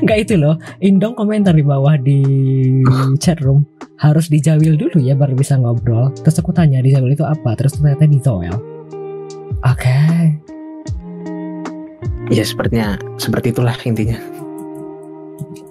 [0.00, 0.54] Enggak itu loh.
[0.78, 2.22] Indong komentar di bawah di
[3.18, 3.66] chat room.
[3.98, 6.14] Harus dijawil dulu ya baru bisa ngobrol.
[6.22, 7.58] Terus aku tanya dijawil itu apa?
[7.58, 8.54] Terus ternyata ditoel
[9.66, 9.98] Oke.
[12.30, 14.14] Ya sepertinya seperti itulah intinya.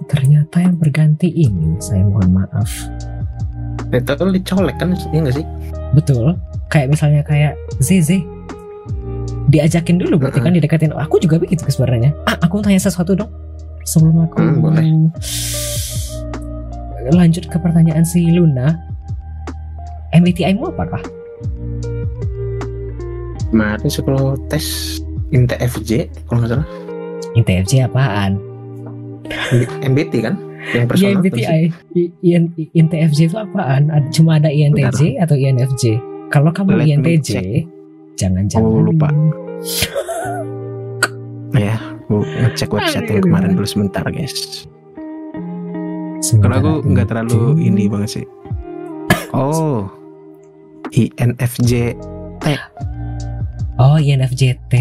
[0.10, 2.67] Ternyata yang berganti ini Saya mohon maaf
[3.89, 5.45] itu dicolek kan ya nggak sih?
[5.91, 6.38] Betul.
[6.69, 8.21] Kayak misalnya kayak ZZ
[9.49, 12.13] diajakin dulu berarti kan didekatin aku juga begitu sebenarnya.
[12.30, 12.38] Ah.
[12.45, 13.30] Aku tanya sesuatu dong.
[13.84, 14.86] Sebelum aku Hmm, boleh.
[17.10, 18.78] lanjut ke pertanyaan si Luna.
[20.13, 21.02] MBTI mu apakah
[23.49, 25.02] Kemarin sekolah tes
[25.34, 26.67] INTFJ kalau nggak salah.
[27.34, 28.38] INTFJ apaan?
[29.82, 30.38] MBT kan
[30.74, 31.22] yang personal
[32.22, 33.89] IN- INTFJ itu apaan?
[34.12, 35.84] Cuma ada INTJ atau INFJ
[36.30, 37.32] kalau kamu Let INTJ
[38.15, 38.65] jangan-jangan.
[38.67, 39.10] Oh, lupa.
[41.58, 44.67] ya aku ngecek website yang kemarin dulu sebentar guys.
[46.19, 48.26] Kalau aku nggak terlalu ini banget sih.
[49.30, 49.86] Oh,
[50.89, 51.93] INFJ.
[53.80, 54.74] Oh INFJT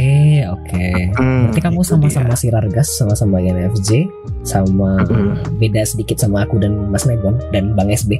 [0.44, 4.10] oke Hmm, Berarti kamu sama-sama si Rargas sama-sama INFJ
[4.42, 5.38] sama Hmm.
[5.56, 8.18] beda sedikit sama aku dan Mas Nebon dan Bang SB.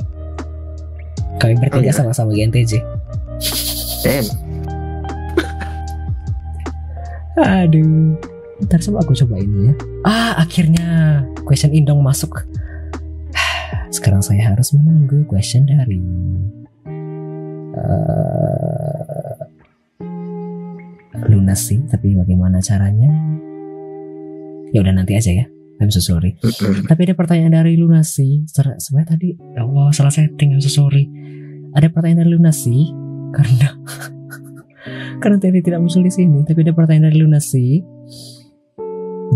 [1.38, 1.94] Kami bertiga Oh, iya?
[1.94, 2.78] sama-sama INTJ.
[4.00, 4.26] Damn.
[7.38, 8.14] Aduh.
[8.60, 9.74] Ntar coba aku coba ini ya.
[10.02, 10.86] Ah, akhirnya
[11.42, 12.42] question indong masuk.
[13.94, 16.02] Sekarang saya harus menunggu question dari
[17.78, 18.97] eh
[21.26, 23.10] Lunasi, tapi bagaimana caranya?
[24.70, 25.46] Ya udah nanti aja ya.
[25.78, 26.34] I'm so sorry.
[26.86, 28.46] Tapi ada pertanyaan dari Lunasi.
[28.50, 30.54] Sebenarnya tadi, ya Allah salah setting.
[30.54, 31.06] I'm so sorry.
[31.74, 32.90] Ada pertanyaan dari Lunasi
[33.36, 33.68] karena
[35.18, 36.42] karena tadi tidak muncul di sini.
[36.42, 37.66] Tapi ada pertanyaan dari Lunasi.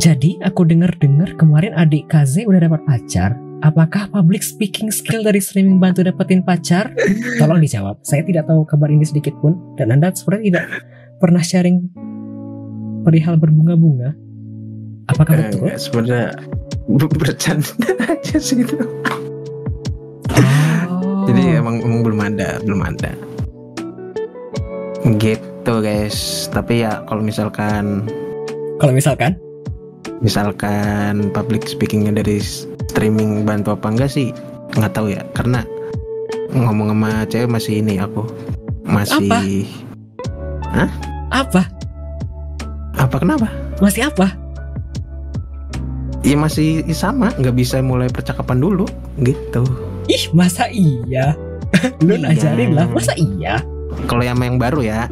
[0.03, 3.39] Jadi aku dengar-dengar kemarin adik Kaze udah dapat pacar.
[3.63, 6.91] Apakah public speaking skill dari streaming bantu dapetin pacar?
[7.39, 8.03] Tolong dijawab.
[8.03, 10.65] Saya tidak tahu kabar ini sedikit pun dan Anda sebenarnya tidak
[11.23, 11.87] pernah sharing
[13.03, 14.11] perihal berbunga-bunga.
[15.07, 15.71] Apakah Eh, betul?
[15.79, 16.35] sebenarnya
[16.91, 17.71] ber- bercanda
[18.11, 18.75] aja sih itu.
[20.35, 21.27] Oh.
[21.27, 23.15] Jadi emang, emang belum ada, belum ada.
[25.19, 26.51] Gitu guys.
[26.51, 28.07] Tapi ya kalau misalkan
[28.79, 29.39] kalau misalkan
[30.19, 34.31] misalkan public speakingnya dari streaming bantu apa enggak sih
[34.75, 35.63] nggak tahu ya karena
[36.55, 38.27] ngomong sama cewek masih ini aku
[38.87, 39.31] masih
[40.71, 40.87] apa?
[41.33, 41.65] Apa
[43.17, 43.49] kenapa
[43.81, 44.37] Masih apa?
[46.23, 48.87] ya masih sama nggak bisa mulai percakapan dulu
[49.19, 49.67] gitu
[50.07, 51.35] Ih, masa iya?
[52.07, 52.31] Lu Iya.
[52.31, 53.59] ajarin lah, masa iya?
[54.07, 55.11] kalau yang yang baru ya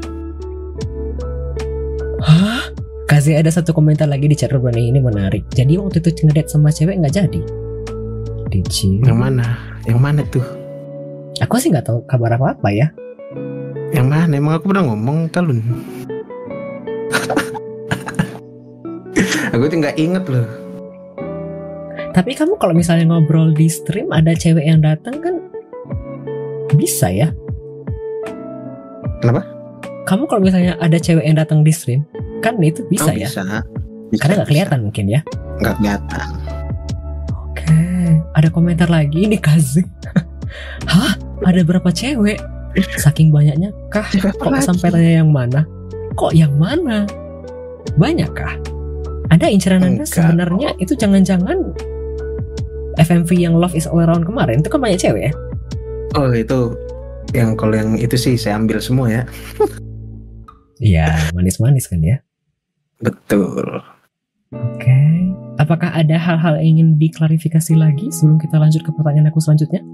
[2.20, 2.62] Hah?
[3.11, 5.42] Kasih ada satu komentar lagi di chat nih, ini menarik.
[5.50, 7.42] Jadi waktu itu ngedate sama cewek nggak jadi?
[8.50, 9.02] Dici.
[9.02, 10.42] yang mana yang mana tuh
[11.42, 12.87] Aku sih nggak tahu kabar apa apa ya.
[13.90, 15.59] yang mana emang aku pernah ngomong kalun
[19.55, 20.46] aku tuh nggak inget loh
[22.11, 25.35] Tapi kamu kalau misalnya ngobrol di stream ada cewek yang datang kan
[26.75, 27.31] bisa ya?
[29.23, 29.46] Kenapa?
[30.07, 32.03] Kamu kalau misalnya ada cewek yang datang di stream
[32.42, 33.31] kan itu bisa Oh, ya?
[33.31, 33.62] bisa.
[34.18, 35.20] Karena nggak kelihatan mungkin ya.
[35.62, 36.27] nggak kelihatan
[37.31, 37.79] Oke,
[38.35, 39.87] ada komentar lagi ini Kazi.
[40.90, 41.14] Hah?
[41.46, 42.42] Ada berapa cewek?
[42.99, 44.07] Saking banyaknya kah?
[44.11, 45.62] Kok sampai tanya yang mana?
[46.18, 47.07] Kok yang mana?
[47.99, 48.55] Banyak kah?
[49.31, 51.70] Ada inceran Anda sebenarnya itu jangan-jangan
[52.99, 55.33] FMV yang Love is All Around kemarin itu kan banyak cewek ya?
[56.18, 56.75] Oh itu
[57.31, 59.23] yang kalau yang itu sih saya ambil semua ya.
[60.81, 62.25] Iya, manis-manis kan ya.
[63.05, 63.85] Betul.
[64.51, 64.99] Oke.
[65.61, 69.85] Apakah ada hal-hal yang ingin diklarifikasi lagi sebelum kita lanjut ke pertanyaan aku selanjutnya?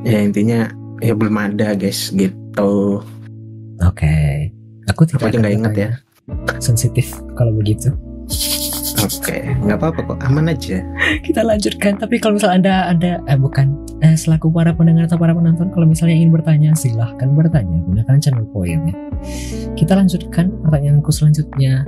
[0.00, 0.72] Ya intinya
[1.04, 3.04] ya belum ada guys gitu.
[3.84, 4.48] Oke.
[4.90, 5.90] Aku tidak Aku aja nggak inget ya.
[6.58, 7.94] Sensitif kalau begitu.
[8.96, 10.82] Oke, nggak apa-apa kok, aman aja.
[11.26, 15.32] kita lanjutkan tapi kalau misalnya anda ada eh bukan eh, selaku para pendengar atau para
[15.32, 18.94] penonton kalau misalnya ingin bertanya silahkan bertanya gunakan channel poinnya
[19.78, 21.86] kita lanjutkan pertanyaanku selanjutnya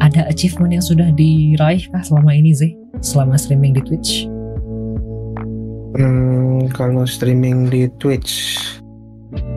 [0.00, 4.26] ada achievement yang sudah diraih kah selama ini Zee selama streaming di Twitch
[5.90, 8.62] Hmm, kalau streaming di Twitch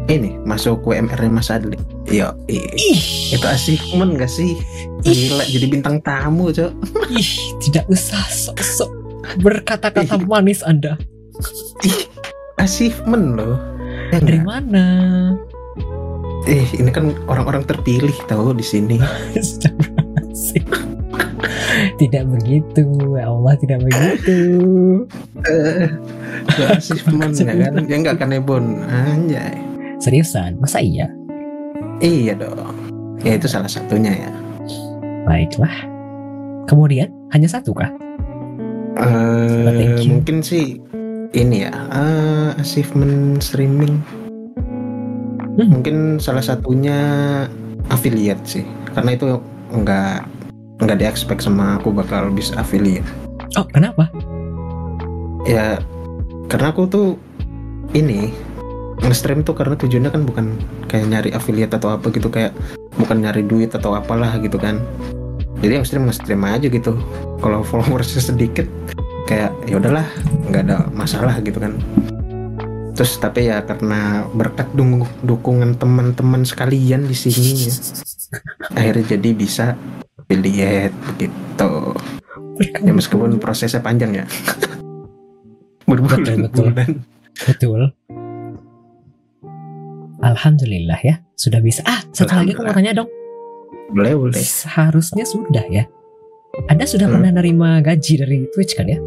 [0.05, 1.79] ini masuk WMR Mas Adli.
[2.05, 4.59] Yo, i- ih itu achievement gak sih?
[5.01, 6.71] Gila jadi bintang tamu, Cok.
[7.13, 8.91] ih tidak usah sok-sok
[9.39, 10.99] berkata-kata manis anda
[12.55, 13.55] Achievement loh.
[14.09, 14.45] Ya dari nggak?
[14.45, 14.85] mana
[16.43, 18.99] Eh, ini kan orang-orang terpilih tahu di sini.
[21.93, 22.83] Tidak begitu
[23.15, 24.37] ya Allah tidak begitu
[25.43, 25.87] Eh,
[26.45, 27.73] itu achievement ya kan?
[27.87, 28.83] Ya enggak kan Ebon?
[28.83, 29.55] Anjay.
[30.03, 31.07] Seriusan masa iya
[32.03, 32.75] Iya dong.
[33.23, 34.31] Ya itu salah satunya ya.
[35.23, 35.71] Baiklah.
[36.67, 37.87] Kemudian hanya satu kah?
[38.99, 40.19] You.
[40.19, 40.83] mungkin sih
[41.31, 44.03] ini ya eh, achievement streaming.
[45.55, 45.79] Hmm.
[45.79, 46.99] Mungkin salah satunya
[47.87, 49.39] affiliate sih karena itu
[49.71, 50.27] nggak
[50.83, 53.05] nggak di expect sama aku bakal bisa affiliate
[53.53, 54.09] Oh, kenapa?
[55.43, 55.77] ya
[56.47, 57.07] karena aku tuh
[57.91, 58.31] ini
[59.03, 60.45] nge-stream tuh karena tujuannya kan bukan
[60.87, 62.55] kayak nyari affiliate atau apa gitu kayak
[62.95, 64.79] bukan nyari duit atau apalah gitu kan.
[65.59, 66.95] Jadi yang stream nge-stream aja gitu.
[67.43, 68.67] Kalau followersnya sedikit
[69.27, 70.07] kayak ya udahlah
[70.51, 71.75] nggak ada masalah gitu kan.
[72.93, 77.73] Terus tapi ya karena berkat dung- dukungan teman-teman sekalian di sini ya,
[78.77, 79.65] akhirnya jadi bisa
[80.21, 81.71] affiliate begitu
[82.61, 84.25] ya meskipun prosesnya panjang ya.
[85.83, 86.71] Betul, betul.
[86.71, 86.89] berbulan-bulan.
[87.43, 87.81] Betul.
[90.23, 91.83] Alhamdulillah ya, sudah bisa.
[91.83, 93.09] Ah, satu lagi aku mau tanya dong.
[93.91, 95.85] boleh boleh Seharusnya sudah ya.
[96.65, 97.19] Anda sudah Hmm.
[97.19, 98.97] pernah nerima gaji dari Twitch kan ya?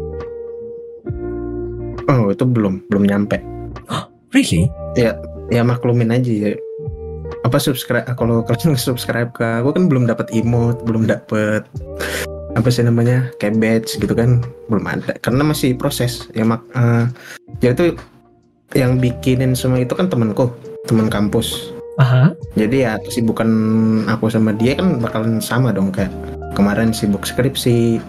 [2.07, 3.35] oh itu belum belum nyampe
[4.31, 4.67] Really?
[4.95, 5.15] ya
[5.59, 6.51] maklumin aja ya
[7.43, 11.67] apa subscribe kalau kalian subscribe ke aku kan belum dapat emote belum dapat
[12.55, 17.05] apa sih namanya kayak badge gitu kan belum ada karena masih proses ya mak eh,
[17.59, 17.95] ya itu
[18.71, 20.51] yang bikinin semua itu kan temanku
[20.87, 22.31] teman kampus Aha.
[22.55, 23.49] jadi ya kesibukan
[24.07, 26.09] aku sama dia kan bakalan sama dong kayak
[26.55, 27.99] kemarin sibuk skripsi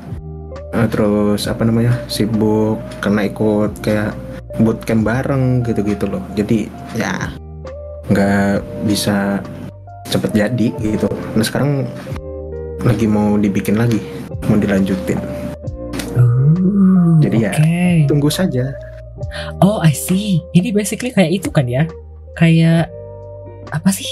[0.73, 4.15] eh, terus apa namanya sibuk karena ikut kayak
[4.63, 7.33] bootcamp bareng gitu-gitu loh jadi ya
[8.09, 9.43] nggak bisa
[10.09, 11.85] cepet jadi gitu nah sekarang
[12.87, 13.99] lagi mau dibikin lagi
[14.47, 15.19] mau dilanjutin
[16.19, 18.07] Oh, Jadi ya, oke.
[18.11, 18.71] tunggu saja
[19.59, 20.39] Oh, I see.
[20.55, 21.85] Ini basically kayak itu kan ya?
[22.39, 22.87] Kayak
[23.69, 24.07] apa sih?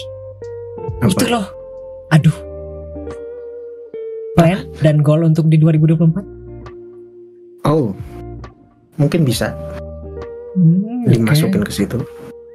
[0.98, 1.46] apa Itu loh.
[2.10, 2.34] Aduh.
[4.34, 6.36] Plan dan goal untuk di 2024?
[7.66, 7.90] oh
[8.96, 9.50] mungkin bisa
[10.56, 12.00] Hmm, dimasukin ke situ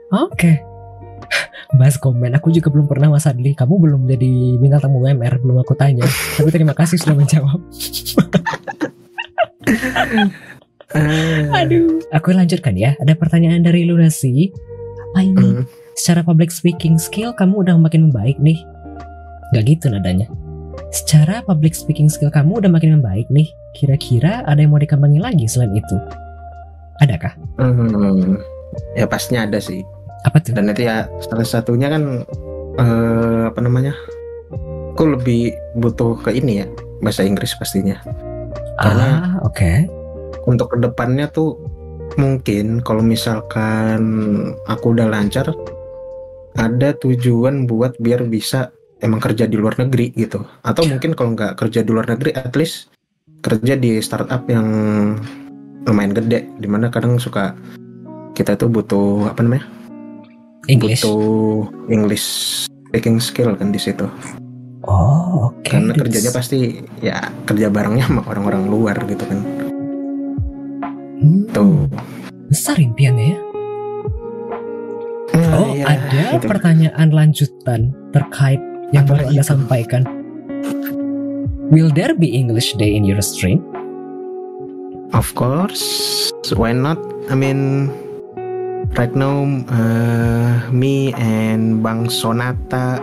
[0.10, 0.58] Oke.
[1.80, 3.54] Bahas komen, aku juga belum pernah Mas Adli.
[3.54, 6.04] Kamu belum jadi bintang tamu UMR, belum aku tanya.
[6.36, 7.62] Tapi terima kasih sudah menjawab.
[11.62, 12.04] Aduh.
[12.12, 13.00] Aku lanjutkan ya.
[13.00, 14.52] Ada pertanyaan dari Lunasi.
[15.12, 15.48] Apa ini?
[15.60, 18.64] hmm, Secara public speaking skill kamu udah makin membaik nih.
[19.52, 20.28] Gak gitu nadanya.
[20.90, 23.48] Secara public speaking skill kamu udah makin membaik nih.
[23.74, 25.96] Kira-kira ada yang mau dikembangin lagi selain itu?
[27.00, 27.34] Adakah?
[27.58, 28.38] hmm,
[28.94, 29.82] ya pastinya ada sih
[30.22, 30.54] Apa tuh?
[30.54, 32.22] dan itu ya salah satunya kan
[32.78, 33.98] eh, apa namanya
[34.94, 36.68] aku lebih butuh ke ini ya
[37.02, 37.98] bahasa Inggris pastinya
[38.78, 39.90] karena- ah, oke.
[40.46, 41.58] untuk ke depannya tuh
[42.16, 44.02] mungkin kalau misalkan
[44.68, 45.52] aku udah lancar
[46.60, 50.44] ada tujuan buat biar bisa emang kerja di luar negeri gitu.
[50.64, 52.92] Atau mungkin kalau nggak kerja di luar negeri at least
[53.42, 54.68] kerja di startup yang
[55.88, 57.58] lumayan gede di mana kadang suka
[58.38, 59.66] kita tuh butuh apa namanya?
[60.70, 61.02] English.
[61.02, 62.26] butuh English
[62.70, 64.06] speaking skill kan di situ.
[64.82, 65.62] Oh, oke.
[65.70, 69.71] karena kerjanya pasti ya kerja barengnya sama orang-orang luar gitu kan
[71.22, 71.86] Hmm, tuh
[72.50, 73.40] Besar impiannya ya.
[75.32, 76.48] Nah, Oh, iya, ada gitu.
[76.50, 78.60] pertanyaan lanjutan terkait
[78.92, 79.52] yang Apa baru lagi Anda itu?
[79.56, 80.02] sampaikan.
[81.72, 83.64] Will there be English day in your stream?
[85.16, 85.84] Of course,
[86.52, 87.00] why not?
[87.32, 87.88] I mean,
[88.96, 93.00] right now, uh, me and Bang Sonata,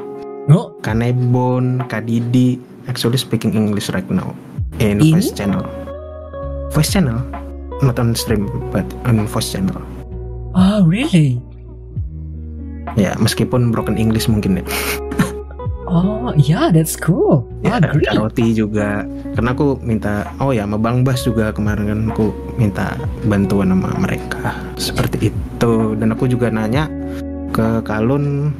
[0.49, 4.33] Oh, Kanebon, Kadidi, actually speaking English right now
[4.77, 5.17] in In?
[5.17, 5.65] voice channel.
[6.73, 7.21] Voice channel,
[7.83, 9.79] not on stream, but on voice channel.
[10.59, 11.39] oh really?
[12.97, 14.65] Ya, meskipun broken English mungkin ya.
[15.89, 17.49] Oh, yeah, that's cool.
[17.65, 18.13] Ya, great.
[18.13, 19.09] Karoti juga.
[19.33, 22.29] Karena aku minta, oh ya, sama Bang Bas juga kemarin kan aku
[22.61, 22.93] minta
[23.25, 24.53] bantuan sama mereka.
[24.77, 25.73] Seperti itu.
[25.97, 26.93] Dan aku juga nanya
[27.57, 28.53] ke Kalun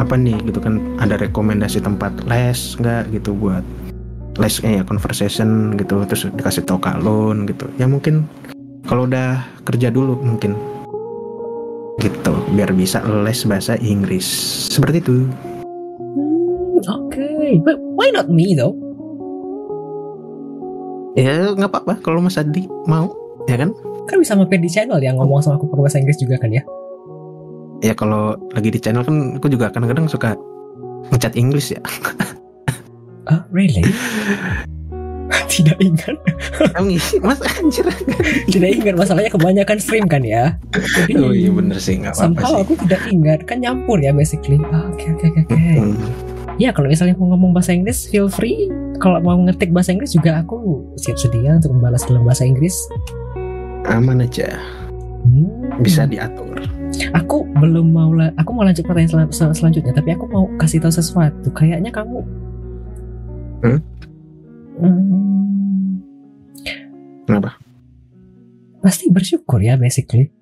[0.00, 3.60] apa nih gitu kan ada rekomendasi tempat les nggak gitu buat
[4.40, 7.68] lesnya ya conversation gitu terus dikasih tau Kalun gitu.
[7.76, 8.28] Ya mungkin
[8.88, 10.56] kalau udah kerja dulu mungkin.
[12.00, 14.26] Gitu biar bisa les bahasa Inggris.
[14.72, 15.28] Seperti itu.
[16.08, 18.76] Hmm, okay, but why not me though?
[21.12, 22.00] ya nggak apa-apa.
[22.00, 23.12] Kalau Mas Adi mau
[23.44, 23.76] ya kan?
[24.08, 26.64] Kan bisa mampir di channel yang ngomong sama aku pakai bahasa Inggris juga kan ya?
[27.82, 30.38] ya kalau lagi di channel kan aku juga kadang-kadang suka
[31.10, 31.82] ngecat Inggris ya
[33.24, 33.84] Oh, really?
[35.48, 36.16] Tidak ingat.
[37.20, 37.84] Mas anjir
[38.48, 40.56] Tidak ingat masalahnya kebanyakan stream kan ya.
[40.72, 44.56] Jadi oh iya bener sih nggak apa-apa sih aku tidak ingat kan nyampur ya basically.
[44.66, 45.56] Ah, Oke oke oke oke.
[45.56, 45.96] Hmm.
[46.56, 48.68] Ya kalau misalnya mau ngomong bahasa Inggris feel free.
[48.96, 50.56] Kalau mau ngetik bahasa Inggris juga aku
[50.96, 52.76] siap sedia untuk membalas dalam bahasa Inggris.
[53.84, 54.56] aman aja
[55.22, 56.58] Hmm, bisa diatur.
[57.14, 60.78] Aku belum mau la- aku mau lanjut pertanyaan sel- sel- selanjutnya, tapi aku mau kasih
[60.78, 61.46] tahu sesuatu.
[61.52, 62.26] Kayaknya kamu
[63.62, 63.80] Hmm?
[64.82, 66.02] Hmm,
[67.26, 67.54] Kenapa?
[68.82, 70.34] pasti bersyukur ya basically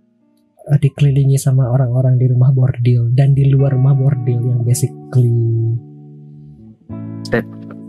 [0.71, 5.33] Eh, dikelilingi sama orang-orang di rumah bordil dan di luar rumah bordil yang basically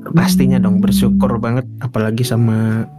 [0.01, 2.89] Pastinya dong bersyukur banget apalagi sama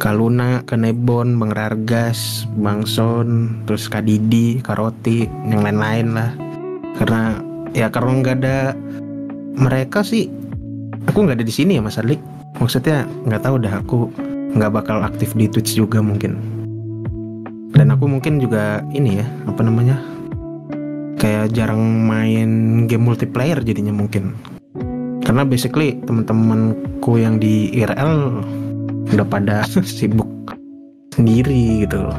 [0.00, 6.32] Kaluna, Kanebon, Bang Rargas, Bang Son, terus Kak Didi, Karoti, yang lain-lain lah.
[6.96, 7.36] Karena
[7.76, 8.58] ya karena nggak ada
[9.60, 10.32] mereka sih,
[11.08, 12.20] aku nggak ada di sini ya Mas Adli.
[12.58, 13.98] Maksudnya nggak tahu dah aku
[14.58, 16.36] nggak bakal aktif di Twitch juga mungkin.
[17.72, 19.96] Dan aku mungkin juga ini ya apa namanya
[21.20, 24.32] kayak jarang main game multiplayer jadinya mungkin
[25.20, 28.40] karena basically teman-temanku yang di IRL
[29.12, 30.26] udah pada sibuk
[31.12, 32.16] sendiri gitu loh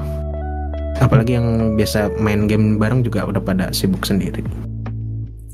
[1.01, 4.45] apalagi yang biasa main game bareng juga udah pada sibuk sendiri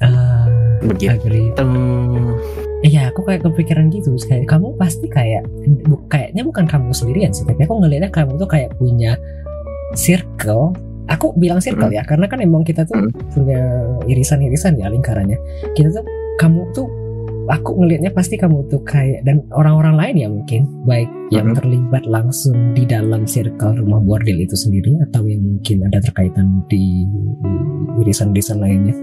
[0.03, 0.43] eh
[0.83, 2.66] begitu agree.
[2.85, 4.13] Iya, aku kayak kepikiran gitu.
[4.21, 5.49] Kayak kamu pasti kayak
[5.89, 9.17] bu, kayaknya bukan kamu sendirian sih, tapi aku ngelihatnya kamu tuh kayak punya
[9.97, 10.77] circle.
[11.07, 11.97] Aku bilang circle Hmm.
[11.97, 13.09] ya, karena kan emang kita tuh Hmm.
[13.31, 13.61] punya
[14.05, 15.39] irisan-irisan ya lingkarannya.
[15.73, 16.03] Kita tuh
[16.37, 16.87] kamu tuh
[17.47, 21.57] aku ngelihatnya pasti kamu tuh kayak dan orang-orang lain ya mungkin baik yang Hmm.
[21.57, 27.07] terlibat langsung di dalam circle rumah bordil itu sendiri atau yang mungkin ada terkaitan di
[28.03, 28.93] irisan-irisan lainnya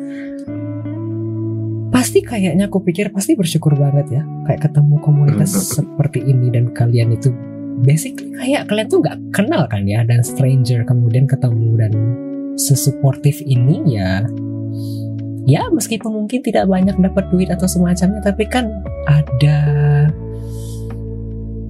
[2.14, 5.82] pasti kayaknya aku pikir pasti bersyukur banget ya kayak ketemu komunitas Hmm.
[5.82, 7.34] seperti ini dan kalian itu
[7.82, 11.90] basically kayak kalian tuh nggak kenal kan ya dan stranger kemudian ketemu dan
[12.54, 14.22] sesuportif ini ya.
[15.42, 18.70] Ya meskipun mungkin tidak banyak dapat duit atau semacamnya tapi kan
[19.10, 19.58] ada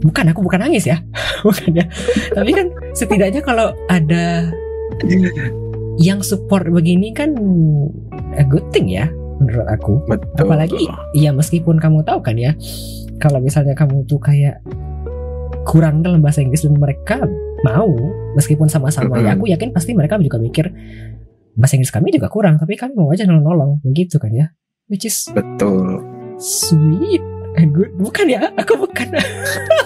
[0.04, 1.00] bukan aku bukan nangis ya.
[1.40, 1.88] Bukan ya.
[2.36, 4.52] Tapi kan setidaknya kalau ada
[5.96, 7.32] yang support begini kan
[8.36, 9.08] a good thing ya
[9.44, 10.00] menurut aku.
[10.08, 12.56] Betul apalagi ya meskipun kamu tahu kan ya
[13.20, 14.64] kalau misalnya kamu tuh kayak
[15.64, 17.24] kurang dalam bahasa Inggris dan mereka
[17.64, 17.88] mau
[18.36, 19.40] meskipun sama-sama ya Mm-mm.
[19.40, 20.68] aku yakin pasti mereka juga mikir
[21.56, 24.52] bahasa Inggris kami juga kurang tapi kami mau aja nolong-nolong begitu kan ya?
[24.90, 26.04] Which is betul.
[26.36, 27.22] sweet
[27.56, 27.94] and good.
[27.96, 29.16] Bukan ya aku bukan.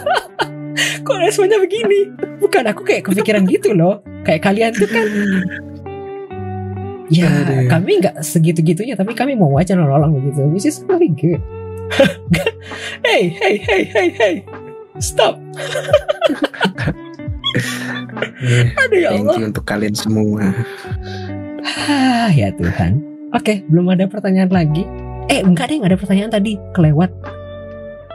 [1.07, 2.11] Kok responnya begini?
[2.43, 4.03] Bukan aku kayak kepikiran gitu loh.
[4.27, 5.07] Kayak kalian tuh kan
[7.09, 7.69] ya Aduh.
[7.73, 11.41] kami nggak segitu-gitunya tapi kami mau aja nolong begitu which is really good.
[13.01, 14.35] Hey hey hey hey hey
[15.01, 15.41] stop.
[18.85, 19.37] Aduh ya thank Allah.
[19.41, 20.53] you untuk kalian semua.
[21.89, 23.01] Ah ya Tuhan.
[23.33, 24.85] Oke belum ada pertanyaan lagi.
[25.33, 27.09] Eh enggak deh ada pertanyaan tadi kelewat.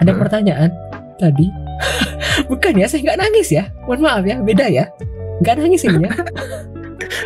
[0.05, 0.19] Ada Hah?
[0.21, 0.69] pertanyaan
[1.17, 1.49] tadi.
[2.51, 3.73] Bukan ya saya nggak nangis ya.
[3.89, 4.85] Mohon maaf ya beda ya.
[5.41, 6.13] Nggak nangis ini ya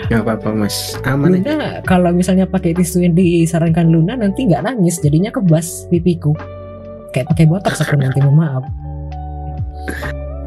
[0.09, 0.95] nggak apa-apa mas.
[1.03, 1.53] Aman aja.
[1.53, 4.99] Luna kalau misalnya pakai tisu yang disarankan Luna nanti nggak nangis.
[5.03, 6.33] Jadinya kebas pipiku.
[7.11, 8.63] Kayak pakai botox aku nanti mohon maaf.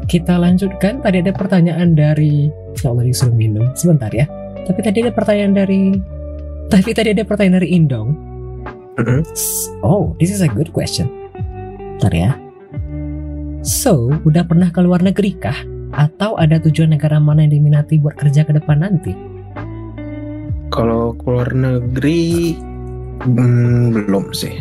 [0.05, 1.01] Kita lanjutkan.
[1.01, 2.51] Tadi ada pertanyaan dari
[2.81, 3.69] ya Allah disuruh minum.
[3.73, 4.27] Sebentar ya.
[4.65, 5.81] Tapi tadi ada pertanyaan dari
[6.71, 8.09] tapi tadi ada pertanyaan dari Indong.
[8.91, 9.23] Mm-mm.
[9.87, 11.07] oh this is a good question.
[11.97, 12.31] Bentar ya.
[13.61, 18.15] So udah pernah ke luar negeri kah atau ada tujuan negara mana yang diminati buat
[18.15, 19.13] kerja ke depan nanti
[20.71, 22.55] Kalau keluar negeri
[23.27, 24.55] hmm, belum sih.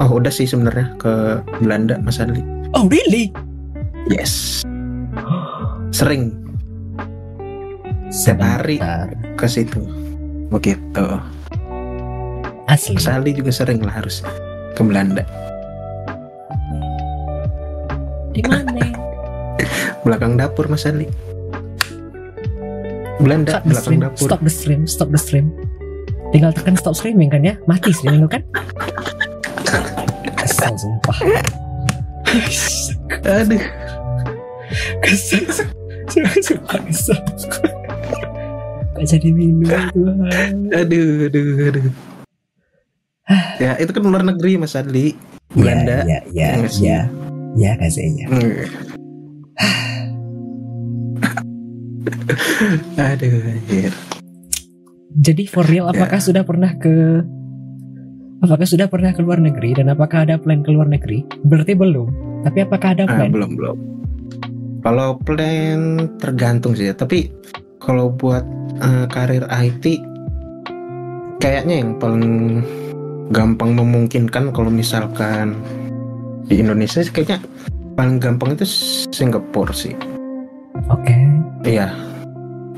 [0.00, 2.44] Oh udah sih sebenarnya ke Belanda Mas Adli.
[2.76, 3.32] oh really
[4.08, 4.60] Yes.
[5.92, 6.36] Sering
[8.10, 8.82] Setiap hari.
[9.38, 9.80] Ke situ.
[10.50, 11.06] Begitu.
[12.68, 14.20] asli Mas Adli juga sering lah harus
[14.76, 15.24] ke Belanda.
[18.30, 18.86] di mana
[20.02, 21.06] Belakang dapur Mas Adli.
[23.20, 24.24] Belanda stop belakang stream dapur.
[24.24, 25.46] stop the stream stop the stream
[26.32, 28.40] tinggal tekan stop streaming kan ya mati streaming kan
[30.40, 31.16] kesel sumpah
[33.20, 33.60] Aduh.
[35.04, 35.44] kesel
[36.40, 37.20] sumpah kesel
[38.96, 41.84] gak jadi minum Tuhan Aduh, aduh, aduh.
[43.60, 45.12] ya itu kan luar negeri Mas Adli.
[45.52, 46.08] Belanda.
[46.08, 46.98] ya ya Iya ya
[47.52, 48.64] ya kasihnya Hmm.
[53.10, 53.92] Aduh, anjir.
[55.12, 55.96] jadi for real Ya.
[55.96, 57.22] apakah sudah pernah ke
[58.40, 62.08] apakah sudah pernah ke luar negeri dan apakah ada plan ke luar negeri berarti belum
[62.40, 63.76] tapi apakah ada Ah, plan belum belum.
[64.80, 65.80] Kalau plan
[66.16, 66.96] tergantung sih ya.
[66.96, 67.28] Tapi
[67.76, 68.40] kalau buat
[68.80, 69.84] eh, karir IT,
[71.36, 72.64] kayaknya yang paling
[73.28, 75.52] gampang memungkinkan kalau misalkan
[76.44, 77.44] di Indonesia kayaknya
[77.92, 78.64] paling gampang itu
[79.12, 79.92] Singapura sih.
[80.88, 81.12] oke
[81.62, 81.92] Iya.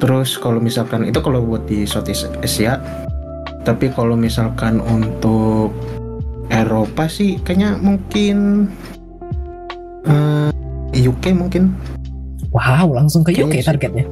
[0.03, 2.83] Terus kalau misalkan itu kalau buat di Southeast Asia
[3.63, 5.71] tapi kalau misalkan untuk
[6.51, 8.67] Eropa sih kayaknya mungkin
[10.07, 10.51] uh,
[10.93, 11.73] eh, UK mungkin.
[12.53, 14.05] Wow langsung ke UK targetnya.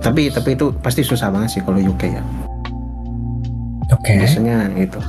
[0.00, 2.22] Tapi tapi itu pasti susah banget sih kalau UK ya.
[3.92, 4.16] Oke.
[4.16, 5.00] Biasanya itu.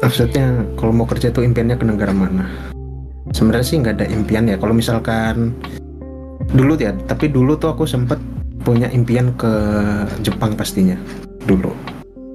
[0.00, 2.46] Maksudnya kalau mau kerja tuh impiannya ke negara mana?
[3.34, 4.56] Sebenarnya sih nggak ada impian ya.
[4.56, 5.52] Kalau misalkan
[6.56, 8.16] dulu ya tapi dulu tuh aku sempet
[8.64, 9.52] punya impian ke
[10.26, 10.98] Jepang pastinya.
[11.46, 11.70] Dulu.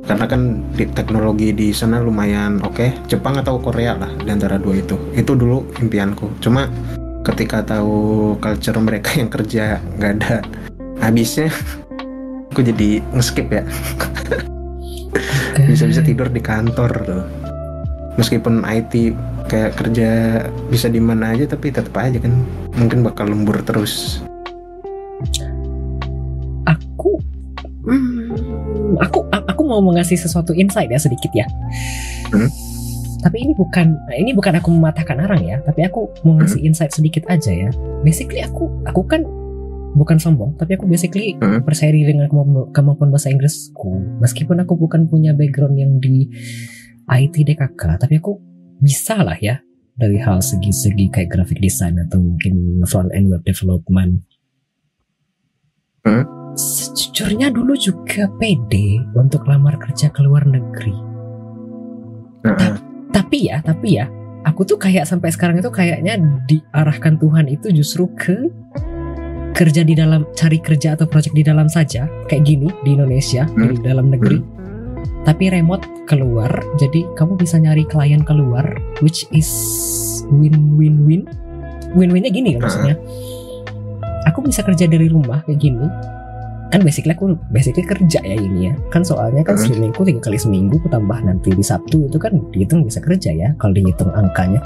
[0.07, 2.77] Karena kan di teknologi di sana lumayan oke.
[2.77, 2.89] Okay.
[3.11, 4.95] Jepang atau Korea lah di antara dua itu.
[5.11, 6.39] Itu dulu impianku.
[6.39, 6.71] Cuma
[7.27, 10.33] ketika tahu culture mereka yang kerja nggak ada
[11.03, 11.51] habisnya
[12.53, 13.63] aku jadi ngeskip ya.
[15.67, 17.40] Bisa-bisa tidur di kantor tuh
[18.19, 19.15] meskipun IT
[19.47, 20.09] kayak kerja
[20.71, 22.33] bisa di mana aja tapi tetap aja kan
[22.75, 24.23] mungkin bakal lembur terus
[26.67, 27.19] aku
[27.87, 31.47] hmm, aku aku mau mengasih sesuatu insight ya sedikit ya
[32.31, 32.49] hmm?
[33.21, 36.67] tapi ini bukan ini bukan aku mematahkan orang ya tapi aku mau ngasih hmm?
[36.71, 37.69] insight sedikit aja ya
[38.01, 39.23] basically aku aku kan
[39.91, 41.63] bukan sombong tapi aku basically hmm?
[41.67, 42.31] percaya diri dengan
[42.71, 46.31] kemampuan bahasa Inggrisku meskipun aku bukan punya background yang di
[47.11, 48.39] IT DKK tapi aku
[48.81, 49.59] bisa lah ya
[49.99, 54.25] dari hal segi-segi kayak graphic design atau mungkin front end web development.
[56.01, 56.25] Hmm?
[56.57, 60.95] Sejujurnya dulu juga pede untuk lamar kerja ke luar negeri.
[62.41, 62.57] Hmm.
[62.57, 62.67] Ta
[63.11, 64.11] tapi ya, tapi ya,
[64.43, 66.19] aku tuh kayak sampai sekarang itu kayaknya
[66.51, 68.35] diarahkan Tuhan itu justru ke
[69.55, 73.71] kerja di dalam cari kerja atau project di dalam saja kayak gini di Indonesia hmm.
[73.71, 74.43] di dalam negeri.
[75.21, 76.49] Tapi remote keluar
[76.81, 78.65] jadi kamu bisa nyari klien keluar
[79.05, 79.49] which is
[80.33, 81.21] win win win
[81.93, 82.95] win winnya gini kan maksudnya.
[84.29, 85.85] Aku bisa kerja dari rumah kayak gini.
[86.71, 88.73] Kan basically aku basically kerja ya ini ya.
[88.89, 93.03] Kan soalnya kan streamingku tiga kali seminggu tambah nanti di Sabtu itu kan dihitung bisa
[93.03, 94.63] kerja ya kalau dihitung angkanya.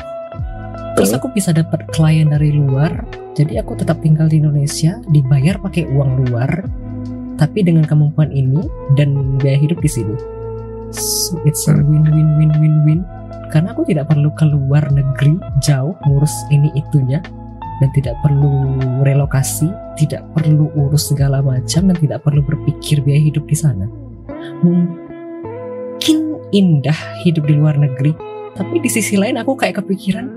[0.96, 3.04] Terus aku bisa dapat klien dari luar
[3.36, 6.64] jadi aku tetap tinggal di Indonesia dibayar pakai uang luar
[7.36, 8.64] tapi dengan kemampuan ini
[8.96, 10.16] dan biaya hidup di sini
[10.96, 13.04] So it's a win-win-win-win-win
[13.52, 17.20] karena aku tidak perlu keluar negeri jauh ngurus ini itunya
[17.84, 19.68] dan tidak perlu relokasi,
[20.00, 23.84] tidak perlu urus segala macam dan tidak perlu berpikir biaya hidup di sana.
[24.64, 26.18] Mungkin
[26.56, 26.96] indah
[27.28, 28.16] hidup di luar negeri,
[28.56, 30.32] tapi di sisi lain aku kayak kepikiran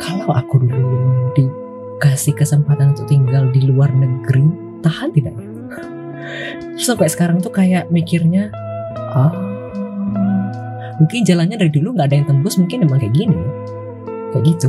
[0.00, 4.48] kalau aku dulu dikasih kesempatan untuk tinggal di luar negeri,
[4.80, 5.48] tahan tidak ya?
[6.80, 8.48] Terus sampai sekarang tuh kayak mikirnya,
[9.12, 9.52] ah
[11.02, 13.38] mungkin jalannya dari dulu nggak ada yang tembus mungkin emang kayak gini.
[14.30, 14.68] Kayak gitu.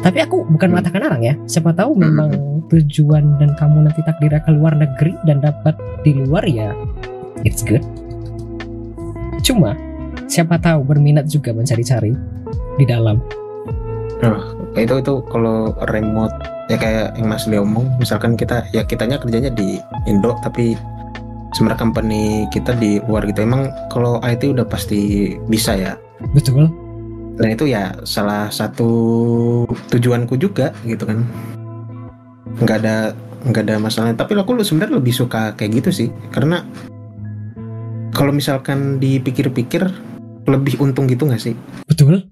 [0.00, 0.72] Tapi aku bukan hmm.
[0.72, 1.34] mengatakan orang ya.
[1.44, 2.00] Siapa tahu hmm.
[2.00, 2.30] memang
[2.72, 6.72] tujuan dan kamu nanti takdirnya ke luar negeri dan dapat di luar ya
[7.44, 7.84] it's good.
[9.44, 9.76] Cuma
[10.26, 12.16] siapa tahu berminat juga mencari-cari
[12.80, 13.20] di dalam.
[14.24, 14.40] Nah
[14.74, 16.34] itu itu kalau remote
[16.66, 19.78] ya kayak yang Mas Leo omong misalkan kita ya kitanya kerjanya di
[20.10, 20.74] Indo tapi
[21.56, 23.40] sebenarnya company kita di luar gitu.
[23.40, 25.96] Emang kalau IT udah pasti bisa ya.
[26.36, 26.68] Betul.
[27.40, 28.88] Dan itu ya salah satu
[29.88, 31.24] tujuanku juga gitu kan.
[32.60, 32.96] Nggak ada
[33.48, 34.12] nggak ada masalah.
[34.12, 36.08] Tapi aku lu sebenarnya lebih suka kayak gitu sih.
[36.28, 36.60] Karena
[38.12, 39.88] kalau misalkan dipikir-pikir
[40.44, 41.56] lebih untung gitu nggak sih?
[41.88, 42.28] Betul.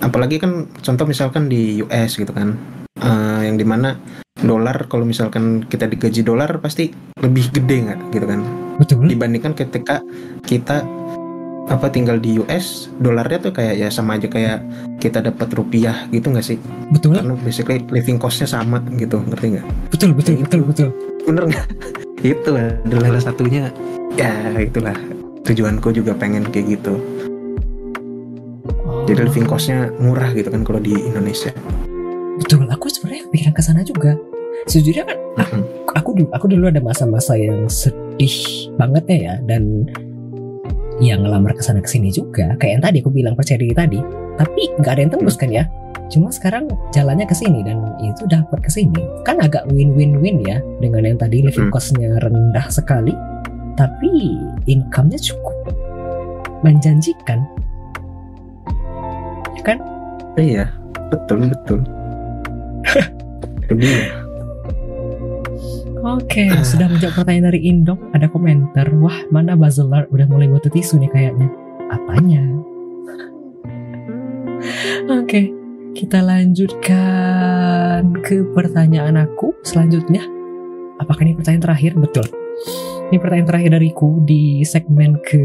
[0.00, 2.56] Apalagi kan contoh misalkan di US gitu kan.
[2.96, 4.00] Uh, yang di mana
[4.44, 6.92] dolar kalau misalkan kita digaji dolar pasti
[7.24, 8.40] lebih gede nggak gitu kan?
[8.76, 9.08] Betul.
[9.08, 10.04] Dibandingkan ketika
[10.44, 10.84] kita
[11.66, 14.62] apa tinggal di US dolarnya tuh kayak ya sama aja kayak
[15.02, 16.58] kita dapat rupiah gitu nggak sih?
[16.92, 17.16] Betul.
[17.16, 19.24] Karena basically living costnya sama gitu.
[19.24, 19.66] Ngerti nggak?
[19.90, 20.88] Betul betul ya, betul betul.
[21.24, 21.66] Bener nggak?
[22.36, 23.72] Itu adalah satunya.
[24.16, 24.96] Ya itulah.
[25.46, 26.98] Tujuanku juga pengen kayak gitu.
[28.86, 29.02] Oh.
[29.06, 31.50] jadi living costnya murah gitu kan kalau di Indonesia.
[32.38, 32.66] Betul.
[32.70, 32.86] Aku
[33.36, 34.12] sebenarnya pikiran ke sana juga.
[34.66, 35.56] Sejujurnya kan aku,
[35.92, 39.84] aku dulu aku dulu ada masa-masa yang sedih banget ya dan
[40.96, 42.56] yang ngelamar ke sana ke sini juga.
[42.56, 44.00] Kayak yang tadi aku bilang percaya diri tadi.
[44.36, 45.68] Tapi nggak ada yang tembus kan ya.
[46.08, 48.96] Cuma sekarang jalannya ke sini dan itu dapat ke sini.
[49.26, 53.12] Kan agak win-win-win ya dengan yang tadi living costnya rendah sekali.
[53.76, 55.76] Tapi income-nya cukup.
[56.64, 57.44] Menjanjikan.
[59.52, 59.78] Ya kan?
[60.36, 60.68] Iya
[61.06, 61.80] betul betul
[66.06, 67.98] Oke, okay, sudah menjawab pertanyaan dari Indok.
[68.14, 71.50] Ada komentar, wah mana Bazelar udah mulai buat tisu nih kayaknya.
[71.90, 72.46] Apanya?
[75.10, 75.44] Oke, okay,
[75.98, 80.22] kita lanjutkan ke pertanyaan aku selanjutnya.
[80.96, 81.92] apakah ini pertanyaan terakhir?
[81.98, 82.26] Betul.
[83.10, 85.42] Ini pertanyaan terakhir dariku di segmen ke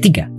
[0.00, 0.35] tiga.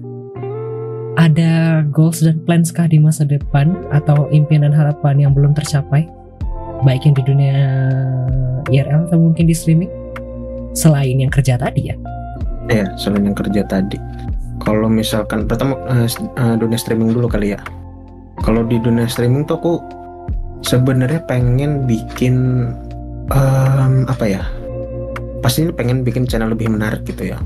[1.18, 6.06] Ada goals dan plans kah di masa depan atau impian dan harapan yang belum tercapai?
[6.86, 7.58] Baik yang di dunia
[8.70, 9.90] IRL atau mungkin di streaming?
[10.78, 11.98] Selain yang kerja tadi ya?
[12.70, 13.98] Ya, selain yang kerja tadi.
[14.62, 16.06] Kalau misalkan pertama uh,
[16.38, 17.60] uh, dunia streaming dulu kali ya.
[18.46, 19.74] Kalau di dunia streaming tuh aku
[20.62, 22.70] sebenarnya pengen bikin
[23.34, 24.46] um, apa ya?
[25.42, 27.42] Pastinya pengen bikin channel lebih menarik gitu ya.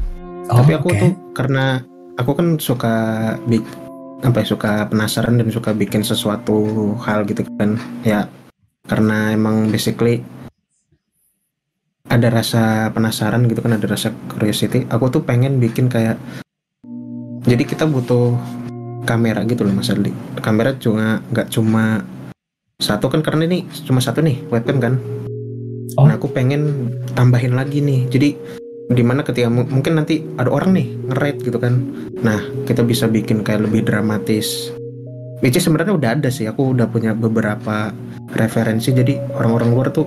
[0.52, 1.00] Oh, Tapi aku oke.
[1.00, 1.80] tuh karena
[2.22, 2.96] aku kan suka
[3.50, 3.66] bik
[4.22, 7.82] apa ya suka penasaran dan suka bikin sesuatu hal gitu kan.
[8.06, 8.30] Ya
[8.86, 10.22] karena emang basically
[12.06, 14.86] ada rasa penasaran gitu kan ada rasa curiosity.
[14.94, 16.22] Aku tuh pengen bikin kayak
[17.50, 18.38] jadi kita butuh
[19.02, 20.14] kamera gitu loh mas Adli
[20.46, 22.06] kamera cuma nggak cuma
[22.82, 24.94] satu kan karena ini cuma satu nih webcam kan.
[26.00, 26.08] Oh.
[26.10, 28.10] nah aku pengen tambahin lagi nih.
[28.10, 28.30] Jadi
[28.92, 31.74] di mana ketika mu- mungkin nanti ada orang nih nge-rate gitu kan.
[32.22, 34.72] Nah kita bisa bikin kayak lebih dramatis.
[35.42, 37.90] Is sebenarnya udah ada sih aku udah punya beberapa
[38.38, 38.94] referensi.
[38.94, 40.06] Jadi orang-orang luar tuh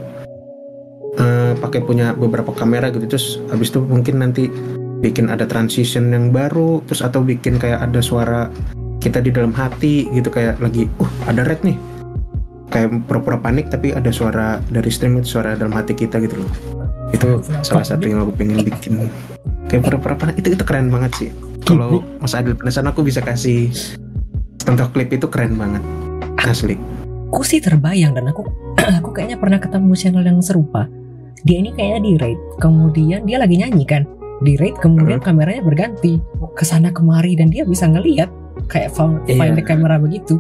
[1.19, 3.05] eh, pakai punya beberapa kamera gitu.
[3.11, 4.47] Terus habis itu mungkin nanti
[5.03, 6.85] bikin ada transition yang baru.
[6.87, 8.47] Terus atau bikin kayak ada suara
[9.03, 10.31] kita di dalam hati gitu.
[10.31, 11.77] Kayak lagi uh ada red nih.
[12.71, 16.84] Kayak pura-pura panik tapi ada suara dari stream itu suara dalam hati kita gitu loh
[17.13, 17.29] itu
[17.61, 19.11] salah satu yang aku pengen bikin
[19.69, 21.31] kayak pura-pura itu itu keren banget sih
[21.65, 23.69] kalau Mas Adil penasaran aku bisa kasih
[24.65, 25.83] contoh klip itu keren banget
[26.45, 26.77] asli
[27.35, 28.47] Aku sih terbayang dan aku
[29.03, 30.87] aku kayaknya pernah ketemu channel yang serupa.
[31.43, 34.07] Dia ini kayaknya di raid, kemudian dia lagi nyanyi kan.
[34.39, 36.23] Di raid kemudian kameranya berganti
[36.55, 38.31] ke sana kemari dan dia bisa ngelihat
[38.71, 38.95] kayak
[39.27, 39.35] Iya.
[39.35, 40.39] find the camera begitu.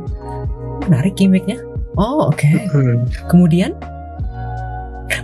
[0.86, 1.58] Menarik gimmicknya.
[1.98, 2.46] Oh oke.
[2.46, 3.10] Hmm.
[3.26, 3.74] Kemudian